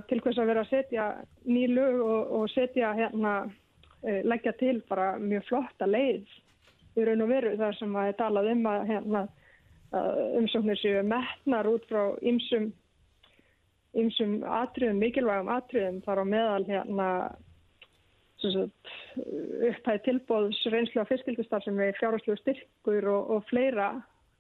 [0.08, 1.10] Til hvers að vera að setja
[1.48, 6.28] ný lög og, og setja hérna, uh, leggja til bara mjög flotta leið
[7.00, 9.22] í raun og veru þar sem að ég talað um að hérna,
[10.40, 12.70] umsóknir séu metnar út frá ymsum
[13.98, 17.08] ymsum atriðum, mikilvægum atriðum þar á meðal hérna
[18.42, 23.92] upphæði tilbóðs reynslu á fyrstildistar sem er fjárháslu styrkur og, og fleira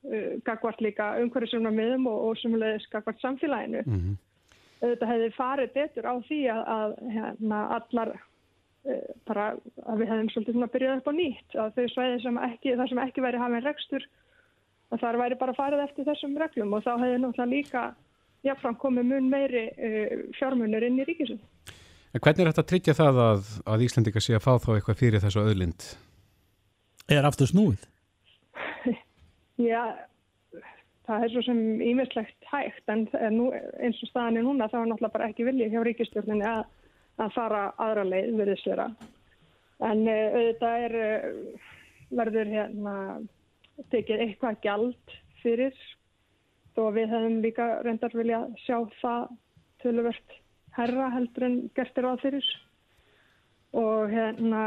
[0.07, 3.83] uh, gagvart líka umhverjusumna miðum og, og sumulegis gagvart samfélaginu.
[3.85, 4.19] Mm -hmm.
[4.81, 9.45] Þetta hefði farið betur á því að, að hérna, allar uh, bara
[9.85, 12.89] að við hefðum svolítið svona byrjað upp á nýtt að þau svæði sem ekki, það
[12.89, 14.07] sem ekki væri hafinn rekstur
[14.91, 17.83] að þar væri bara farið eftir þessum reglum og þá hefði náttúrulega líka
[18.43, 21.39] jáfnfram komið mun meiri uh, fjármunur inn í ríkisum.
[22.11, 24.99] En hvernig er þetta að tryggja það að, að Íslandika sé að fá þá eitthvað
[24.99, 25.85] fyrir þessu öðlind?
[27.11, 27.85] Er aftur snúið?
[29.61, 29.81] Já,
[31.07, 34.87] það er svo sem ímislegt hægt en nú, eins og staðan er núna þá er
[34.91, 36.63] náttúrulega bara ekki viljið hjá ríkistjórnini að,
[37.21, 38.87] að fara aðra leið verðist vera.
[39.81, 40.97] En uh, auðvitað er,
[42.21, 42.95] verður hérna
[43.93, 45.77] tekið eitthvað gjald fyrir
[46.75, 49.31] þó við hefum líka reyndar vilja sjá það
[49.83, 50.37] töluvert
[50.77, 52.45] herra heldur en gert er á fyrir
[53.71, 54.61] og hérna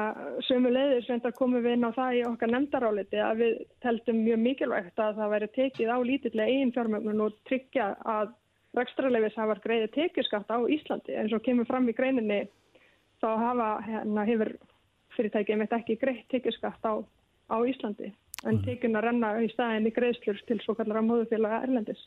[0.46, 4.40] sömu leiðis reyndar komum við inn á það í okkar nefndaráliti að við teltum mjög
[4.40, 8.32] mikilvægt að það væri tekið á lítillega eigin fjármögnun og tryggja að
[8.78, 11.18] rekstrarleifis hafa greiði tekjuskatt á Íslandi.
[11.20, 12.40] Eins og kemur fram í greininni
[13.20, 14.54] þá hafa hérna hefur
[15.14, 16.94] fyrirtækið mitt ekki greitt tekjuskatt á,
[17.52, 18.10] á Íslandi.
[18.48, 22.00] En tekjun að renna í staðin í greiðslur til svo kallar að móðufélaga Erlendis.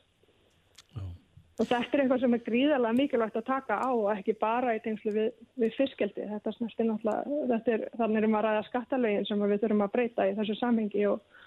[1.58, 4.82] Og þetta er eitthvað sem er gríðarlega mikilvægt að taka á og ekki bara í
[4.84, 6.28] tengslu við, við fiskeldi.
[6.30, 9.82] Þetta snarst er náttúrulega, þetta er, þannig erum við að ræða skattalögin sem við þurfum
[9.88, 11.40] að breyta í þessu samhengi og,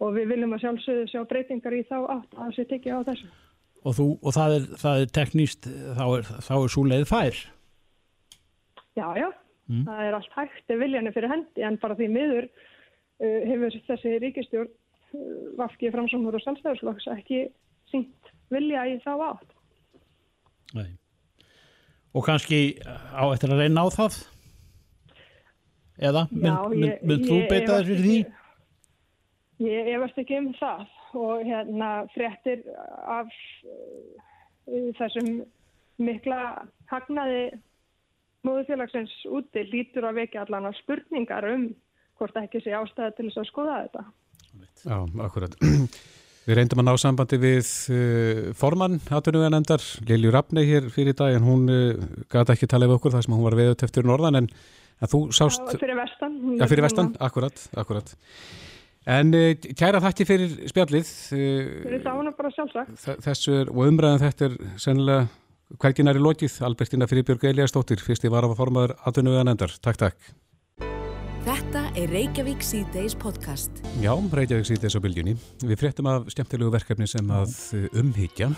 [0.00, 3.28] og við viljum að sjálfsögðu sjá breytingar í þá átt að þessi tekja á þessu.
[3.84, 5.68] Og, þú, og það, er, það er tekníst,
[6.00, 7.42] þá er, þá er svo leið fær?
[8.96, 9.28] Já, já,
[9.68, 9.84] mm.
[9.90, 14.72] það er allt hægt viljanir fyrir hendi en bara því miður uh, hefur þessi ríkistjórn
[14.72, 17.44] uh, vafkið framsámur og sjálfstæðarslokks ekki
[17.92, 19.54] sínt vilja í þá átt.
[20.76, 20.90] Nei.
[22.16, 24.18] Og kannski á eftir að reyna á það?
[25.98, 26.26] Eða?
[26.30, 28.18] Mynd, mynd þú beita þess fyrir því?
[29.66, 30.84] Ég efast ekki um það
[31.18, 32.62] og hérna fréttir
[33.08, 33.30] af
[33.66, 35.40] uh, þessum
[35.98, 37.48] mikla hagnaði
[38.46, 41.66] móðufélagsins úti lítur að vekja allan á spurningar um
[42.18, 44.04] hvort ekki sé ástæði til þess að skoða þetta.
[44.84, 44.96] Já,
[45.26, 45.58] akkurat.
[46.48, 51.44] Við reyndum að ná sambandi við uh, formann hattunuganendar, Lilju Rappnei hér fyrir dag en
[51.44, 54.48] hún uh, gæti ekki tala við okkur þar sem hún var veðut eftir norðan en
[55.04, 55.60] að þú sást...
[55.68, 56.38] Já, fyrir vestan.
[56.56, 58.14] Já, fyrir vestan, akkurat, akkurat.
[59.18, 61.12] En uh, kæra þakki fyrir spjallið.
[61.34, 63.06] Fyrir þá hún er bara sjálfsagt.
[63.28, 65.28] Þessu er, og umræðan þetta er sennilega
[65.84, 69.76] hverginar í lokið, Albertina Fyrirbjörg Eliastóttir, fyrsti var af að formaður hattunuganendar.
[69.84, 70.32] Takk, takk.
[71.48, 73.78] Þetta er Reykjavík C-Days podcast.
[74.02, 75.32] Já, Reykjavík C-Days á bylginni.
[75.64, 77.54] Við fréttum af skemmtilegu verkefni sem að
[77.96, 78.50] umhyggja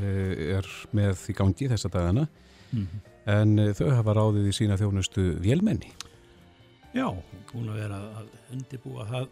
[0.00, 3.02] er með í gangi þessa dagana mm -hmm.
[3.34, 5.92] en þau hafa ráðið í sína þjónustu vélmenni.
[6.96, 7.12] Já,
[7.52, 9.28] búin að vera að undibúa það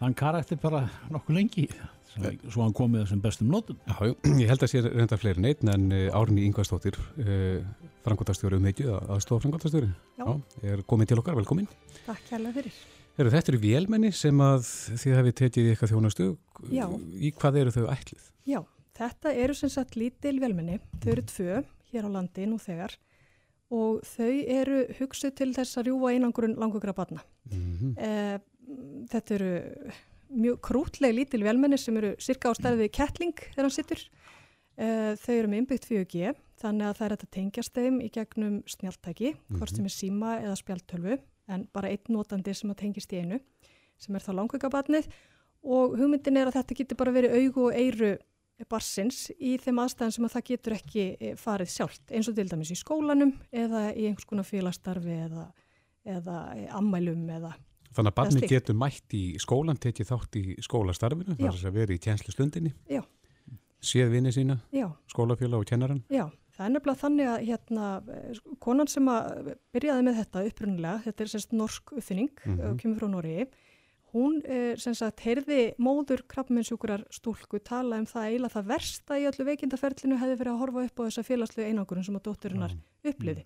[0.00, 1.68] þann karakter bara nokkuð lengi
[2.16, 3.78] svo hann komið þessum bestum nótum.
[3.84, 7.62] Já, ég held að sé reynda fleiri neitt en Árni Yngvarstóttir uh,
[8.06, 9.90] frangotastjóri um heikju að stofa frangotastjóri
[10.64, 11.68] er komin til okkar, velkomin.
[12.06, 12.78] Takk kærlega fyrir.
[13.16, 14.66] Eru þetta eru vélmenni sem að
[15.00, 16.26] þið hefði tekið eitthvað þjónastu
[16.72, 16.84] Já.
[17.16, 18.26] í hvað eru þau ætlið?
[18.46, 18.60] Já,
[18.98, 20.80] þetta eru sem sagt lítil vélmenni.
[21.00, 22.96] Þau eru tvö hér á landi nú þegar.
[23.72, 27.24] Og þau eru hugsuð til þess að rjúa einangurinn langugra barna.
[27.48, 27.94] Mm -hmm.
[27.98, 28.36] eh,
[29.10, 29.52] Þetta eru
[30.36, 35.34] mjög krútleg lítil vélmenni sem eru cirka á stærði kettling þegar hann sittur eh, þau
[35.36, 39.38] eru með innbyggt 4G þannig að það er að tengjast þeim í gegnum snjáltæki, mm
[39.38, 39.58] -hmm.
[39.58, 41.18] hvort sem er síma eða spjaltölvu,
[41.52, 43.40] en bara einn notandi sem að tengjast í einu,
[43.98, 45.10] sem er þá langveikabarnið
[45.62, 48.16] og hugmyndin er að þetta getur bara verið augu og eiru
[48.70, 52.72] barsins í þeim aðstæðan sem að það getur ekki farið sjálft, eins og til dæmis
[52.72, 55.52] í skólanum eða í einhvers konar félagstarfi eða,
[56.04, 56.36] eða
[56.78, 57.52] ammælum eða
[57.96, 61.94] Þannig að barni getur mætt í skólan, tekið þátt í skólastarfinu, þar þess að vera
[61.94, 62.72] í tjenslu stundinni,
[63.80, 64.58] séð vinið sína,
[65.12, 66.02] skólafjöla og kennaran.
[66.12, 66.26] Já,
[66.56, 67.92] það er nefnilega þannig að hérna,
[68.60, 72.78] konan sem að byrjaði með þetta upprunnilega, þetta er semst norsk uppfinning, mm -hmm.
[72.82, 73.46] kemur frá Nóri,
[74.16, 79.26] hún er semst að heyrði móður krabbmennsjúkurar stúlku tala um það eiginlega það versta í
[79.28, 82.80] öllu veikindaferlinu hefði verið að horfa upp á þessa félagslega einangurinn sem að dótturinnar mm
[82.80, 83.10] -hmm.
[83.12, 83.44] uppliði.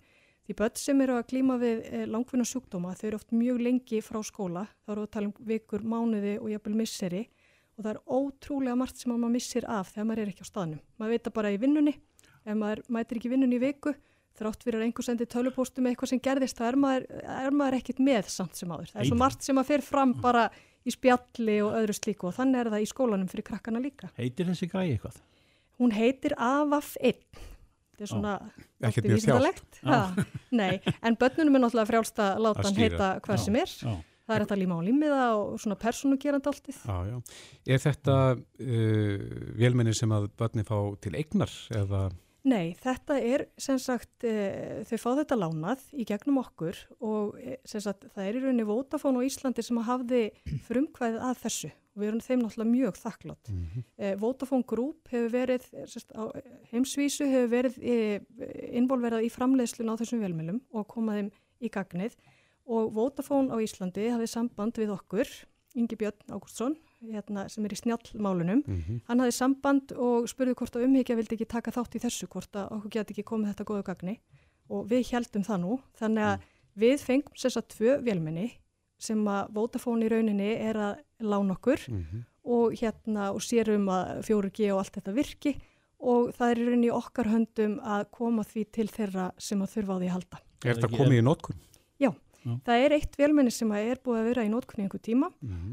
[0.51, 4.01] Því börn sem eru að klíma við eh, langvinna sjúkdóma, þau eru oft mjög lengi
[4.03, 7.21] frá skóla, þá eru að tala um vikur, mánuði og jafnvel misseri
[7.77, 10.81] og það er ótrúlega margt sem maður missir af þegar maður er ekki á staðnum.
[10.99, 11.93] Maður veit það bara í vinnunni,
[12.43, 13.93] ef maður mætir ekki vinnunni í viku,
[14.41, 17.77] þrátt fyrir að einhver sendi tölupóstu með eitthvað sem gerðist, þá er maður, er maður
[17.79, 18.91] ekkit með samt sem áður.
[18.91, 20.49] Það er svo margt sem að fer fram bara
[20.83, 24.11] í spjalli og öðru slíku og þannig er það í skólanum fyrir krakkana líka.
[24.19, 25.23] Heitir þessi græi eitthvað?
[25.79, 27.47] Hún heitir AVAF 1.
[28.01, 28.37] Þetta er svona
[28.81, 29.81] mjög vísindalegt.
[31.05, 33.75] En börnunum er náttúrulega frjálst að láta hann heita hvað sem er.
[33.77, 33.93] já.
[34.21, 36.81] Það er þetta líma á límiða og svona persónugerandi alltið.
[37.67, 39.23] Er þetta uh,
[39.59, 42.09] vélmenni sem að börni fá til eignar eða
[42.41, 47.59] Nei, þetta er sem sagt, e, þau fá þetta lánað í gegnum okkur og e,
[47.69, 50.23] sem sagt, það er í rauninni Vodafone á Íslandi sem hafði
[50.65, 53.49] frumkvæðið að þessu og við erum þeim náttúrulega mjög þakklátt.
[53.51, 54.19] Mm -hmm.
[54.19, 56.23] Vodafone Group hefur verið, eh, sagt, á
[56.71, 58.21] heimsvísu hefur verið e,
[58.79, 61.31] involverað í framleiðslun á þessum velmjölum og komaðum
[61.61, 62.15] í gagnið
[62.65, 65.27] og Vodafone á Íslandi hafði samband við okkur,
[65.75, 68.63] Ingi Björn Ágústsson, hérna, sem er í snjallmálunum.
[69.07, 72.51] Hann hafði samband og spurði hvort að umhyggja vildi ekki taka þátt í þessu, hvort
[72.55, 74.19] að okkur geti ekki komið þetta góðu gagni
[74.69, 75.79] og við heldum það nú.
[75.95, 76.43] Þannig að
[76.75, 78.51] við fengum að tvö velmenni
[79.01, 81.87] sem að Vodafone í rauninni er að lána okkur
[82.41, 85.55] og hérna og sérum að 4G og allt þetta virki
[86.01, 89.75] og það er í rauninni í okkar höndum að koma því til þeirra sem að
[89.75, 90.41] þurfa á því að halda.
[90.65, 91.59] er þetta komið í nótkun?
[92.01, 92.09] Já,
[92.65, 95.29] það er eitt velmenni sem að er búið að vera í nótkunni einhver tíma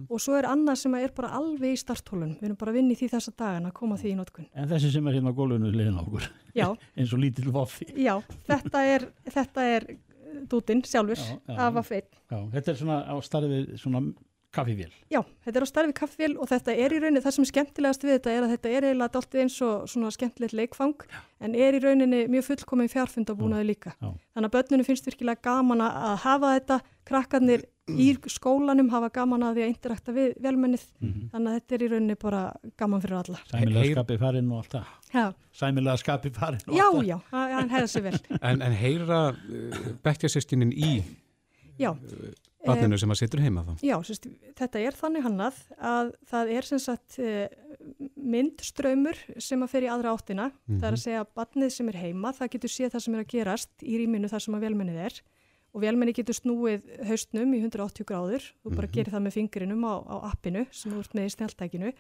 [0.08, 2.34] og svo er annað sem að er bara alveg í starthólun.
[2.40, 4.50] Við erum bara í því þessa dagana að koma því í nótkun.
[4.52, 6.28] En þessi sem er hérna á gólfinu liðin á okkur.
[6.52, 6.68] Já.
[6.98, 7.88] eins og lítill voffi.
[7.96, 8.18] Já,
[8.48, 9.88] þetta er, þetta er
[10.50, 11.58] dútin sjálfur Já, já.
[11.66, 12.10] af að feitt.
[12.30, 14.02] Já, þetta er svona á starfið svona
[14.54, 14.92] kaffivél.
[15.12, 18.04] Já, þetta er á starfi kaffvél og þetta er í rauninni, það sem er skemmtilegast
[18.06, 21.04] við þetta er að þetta er eiginlega dáltið eins og svona skemmtilegt leikfang
[21.44, 23.92] en er í rauninni mjög fullkominn fjárfundabúnaði líka.
[24.00, 24.08] Já.
[24.34, 29.58] Þannig að börnunum finnst virkilega gaman að hafa þetta, krakkarnir í skólanum hafa gaman að
[29.58, 30.84] því að interakta við velmennið,
[31.32, 32.42] þannig að þetta er í rauninni bara
[32.80, 33.38] gaman fyrir alla.
[33.52, 34.90] Sæmilega skapið farinn og allt það.
[35.14, 35.24] Já,
[35.62, 37.08] Sæmilega skapið farinn og já, allt það.
[37.08, 38.20] já, hann hann hefði sér vel.
[38.50, 40.92] En, en heyra uh, bekkjarsystinin í
[41.78, 41.92] Já,
[42.66, 43.72] barninu sem að situr heima þá?
[43.86, 44.26] Já, sérst,
[44.58, 47.46] þetta er þannig hannað að það er sem sagt eh,
[48.18, 50.48] myndströymur sem að fer í aðra áttina.
[50.66, 53.22] Það er að segja að barnið sem er heima, það getur séð það sem er
[53.22, 55.20] að gerast í rýminu þar sem að velmennið er
[55.78, 59.94] og velmenni getur snúið haustnum í 180 gráður og bara gerir það með fingrinum á,
[60.02, 61.92] á appinu sem þú ert með í snjáltækinu.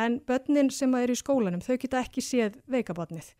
[0.00, 3.32] En börnin sem eru í skólanum, þau geta ekki séð veikabarnið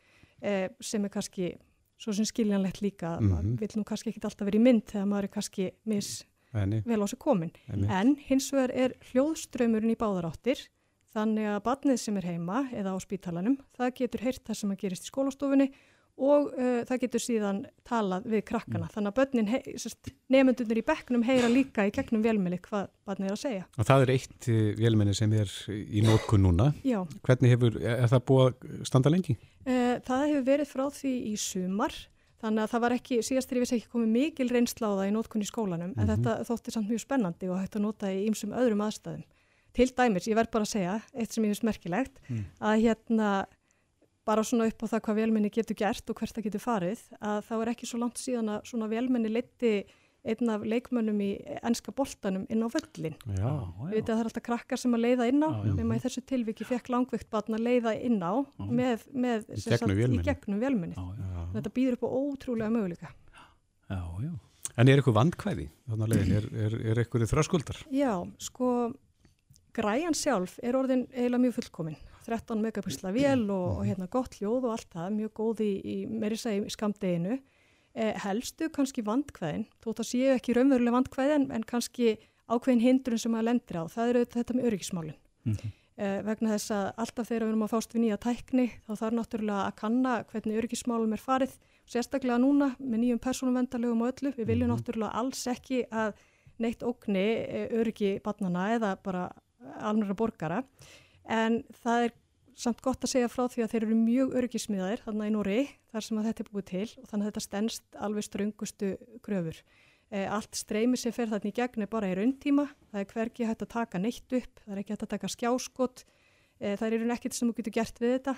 [0.43, 1.53] eh, sem er kannski
[2.01, 3.15] svo sem skiljanlegt líka.
[3.21, 3.31] Mm.
[3.31, 6.11] Maður vil nú kannski ekki alltaf vera í mynd þegar maður er kannski mis
[6.51, 6.83] Enni.
[6.89, 7.55] vel á sig komin.
[7.71, 7.95] Einmitt.
[7.95, 10.67] En hins vegar er hljóðströymurinn í báðaráttir
[11.15, 14.83] þannig að barnið sem er heima eða á spítalanum, það getur heyrt það sem að
[14.83, 15.71] gerist í skólastofunni
[16.21, 18.87] og uh, það getur síðan talað við krakkana.
[18.87, 18.93] Mm.
[18.95, 19.51] Þannig að börnin,
[20.35, 23.67] nefndunir í bekknum heyra líka í gegnum velmili hvað barnið er að segja.
[23.77, 26.71] Og það er eitt uh, vélmenni sem er í nótkun núna.
[26.87, 27.01] Já.
[27.27, 29.37] Hvernig hefur, er það búið að standa lengi?
[29.65, 31.97] Uh, það hefur verið frá því í sumar
[32.41, 35.11] þannig að það var ekki, síðast er ég vissi ekki komið mikil reynsla á það
[35.11, 38.23] í nótkunni í skólanum en þetta þótti samt mjög spennandi og hægt að nota í
[38.31, 39.27] ýmsum öðrum aðstæðum.
[39.77, 42.17] Til dæmis, ég verð bara að segja, eitt sem ég finnst merkilegt,
[42.59, 43.29] að hérna
[44.31, 47.41] bara svona upp á það hvað velmenni getur gert og hvert það getur farið, að
[47.51, 49.75] þá er ekki svo langt síðan að svona velmenni leiti
[50.21, 51.29] einn af leikmönnum í
[51.65, 53.15] ennska boltanum inn á völlin.
[53.41, 53.53] Já,
[53.89, 55.73] Við veitum að það er alltaf krakkar sem að leiða inn á, Já, já.
[55.79, 58.33] nema í þessu tilviki fekk langveikt barn að leiða inn á
[58.69, 60.21] með, með Í gegnum vélmennið.
[60.21, 60.61] í gegnum.
[60.93, 63.09] Já, já, Þetta býður upp á ótrúlega möguleika.
[63.89, 64.33] já, já.
[64.77, 65.65] En er eitthvað vandkvæði?
[65.89, 67.81] Þannig að leiðin, er, er, er eitthvað þröskuldar?
[67.97, 68.13] Já,
[68.45, 68.69] sko,
[69.77, 71.99] græjan sjálf er orðin eiginlega mjög fullkomin.
[72.27, 75.97] 13 megapixla vél og, og hérna gott hljóð og allt það, mjög góð í, í
[76.11, 77.41] meiri segi í skamdeginu.
[77.91, 82.15] Eh, helstu kannski vandkvæðin, þótt að séu ekki raunveruleg vandkvæði en, kannski
[82.51, 85.19] ákveðin hindrun sem maður lendir á, það eru þetta með öryggismálinn.
[86.01, 89.17] Eh, vegna þess að alltaf þegar við erum að fást við nýja tækni þá þarf
[89.19, 91.57] náttúrulega að kanna hvernig öryggismálum er farið,
[91.91, 94.33] sérstaklega núna með nýjum persónumvendarlegum og öllu.
[94.39, 96.15] Við viljum náttúrulega alls ekki að
[96.63, 99.27] neitt ógni eh, öryggi barnana eða bara
[99.81, 100.65] alnara borgara
[101.29, 102.17] en það er
[102.61, 105.61] samt gott að segja frá því að þeir eru mjög öryggismiðaðir þarna í Nóri
[105.93, 108.91] þar sem að þetta er búið til og þannig að þetta stendst alveg ströngustu
[109.25, 109.61] kröfur.
[110.11, 113.47] Eh, allt streymi sem fer þarna í gegn er bara í rauntíma, það er hvergi
[113.47, 116.03] hægt að taka neitt upp, það er ekki hægt að taka skjáskot,
[116.59, 118.35] eh, það er í raun ekkert sem þú getur gert við þetta,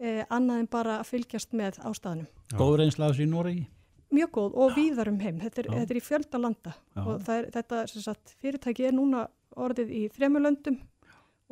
[0.00, 2.26] eh, annað en bara að fylgjast með ástæðanum.
[2.58, 3.68] Góð reynsla af þessu í Noregi.
[4.12, 7.06] Mjög góð og víðar um heim, þetta er, þetta er í fjölda landa Já.
[7.06, 9.28] og er, þetta sagt, fyrirtæki er núna
[9.60, 10.78] orðið í þremur löndum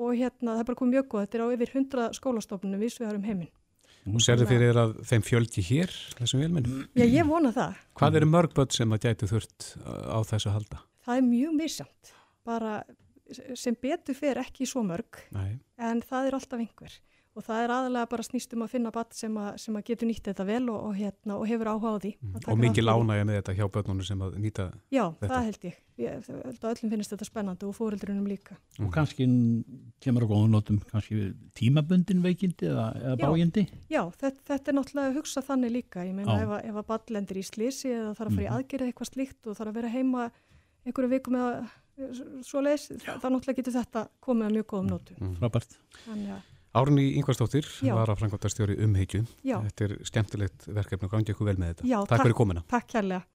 [0.00, 3.18] og hérna það er bara komið mjög góð, þetta er á yfir 100 skólastofnunum vísvegar
[3.18, 3.50] um heiminn.
[4.08, 6.86] Og serðu fyrir að þeim fjölgi hér, þessum vélmennum?
[6.96, 7.82] Já, ég vona það.
[8.00, 10.80] Hvað eru mörg börn sem að gætu þurft á þessu halda?
[11.04, 12.12] Það er mjög misjamt,
[12.48, 12.78] bara
[13.60, 15.60] sem betur fer ekki svo mörg, Nei.
[15.78, 16.96] en það er alltaf einhver.
[17.38, 20.08] Og það er aðalega bara snýst um að finna batt sem, að- sem að getur
[20.10, 22.10] nýtt þetta vel og, og, hérna, og hefur áhuga á því.
[22.34, 25.28] að taka Og mikið lánægja með þetta hjá börnunum sem að nýta Já, þetta?
[25.30, 25.76] það held ég.
[26.00, 28.56] Ég held að öllum finnst þetta spennandi og fóreldrunum líka.
[28.80, 29.26] og kannski
[30.00, 33.24] kemur á góðum notum kannski tímabundin veikindi eða, eða Já.
[33.26, 36.00] bájindi Já, þetta, þetta er náttúrulega að hugsa þannig líka.
[36.04, 36.42] Ég meina Já.
[36.42, 38.56] ef, að- ef að ball lendir í slísi eða þarf að fara í Mhm.
[38.58, 40.30] aðgerið eitthvað slíkt og þarf að vera heima
[40.86, 41.68] einhverju vikum eða
[42.42, 45.16] svo leis, það, það náttúrulega getur þetta komið að mjög góðum nótum.
[45.20, 45.36] Mm.
[45.36, 45.76] frábært
[46.08, 47.94] Þannig að, Árni Ingvarsdóttir Já.
[47.98, 49.24] var að frangvandastjóri umhyggju.
[49.42, 49.56] Já.
[49.64, 51.88] Þetta er skemmtilegt verkefni og gangi ykkur vel með þetta.
[51.90, 52.62] já, takk fyrir komina.
[52.70, 53.24] Takk kærlega.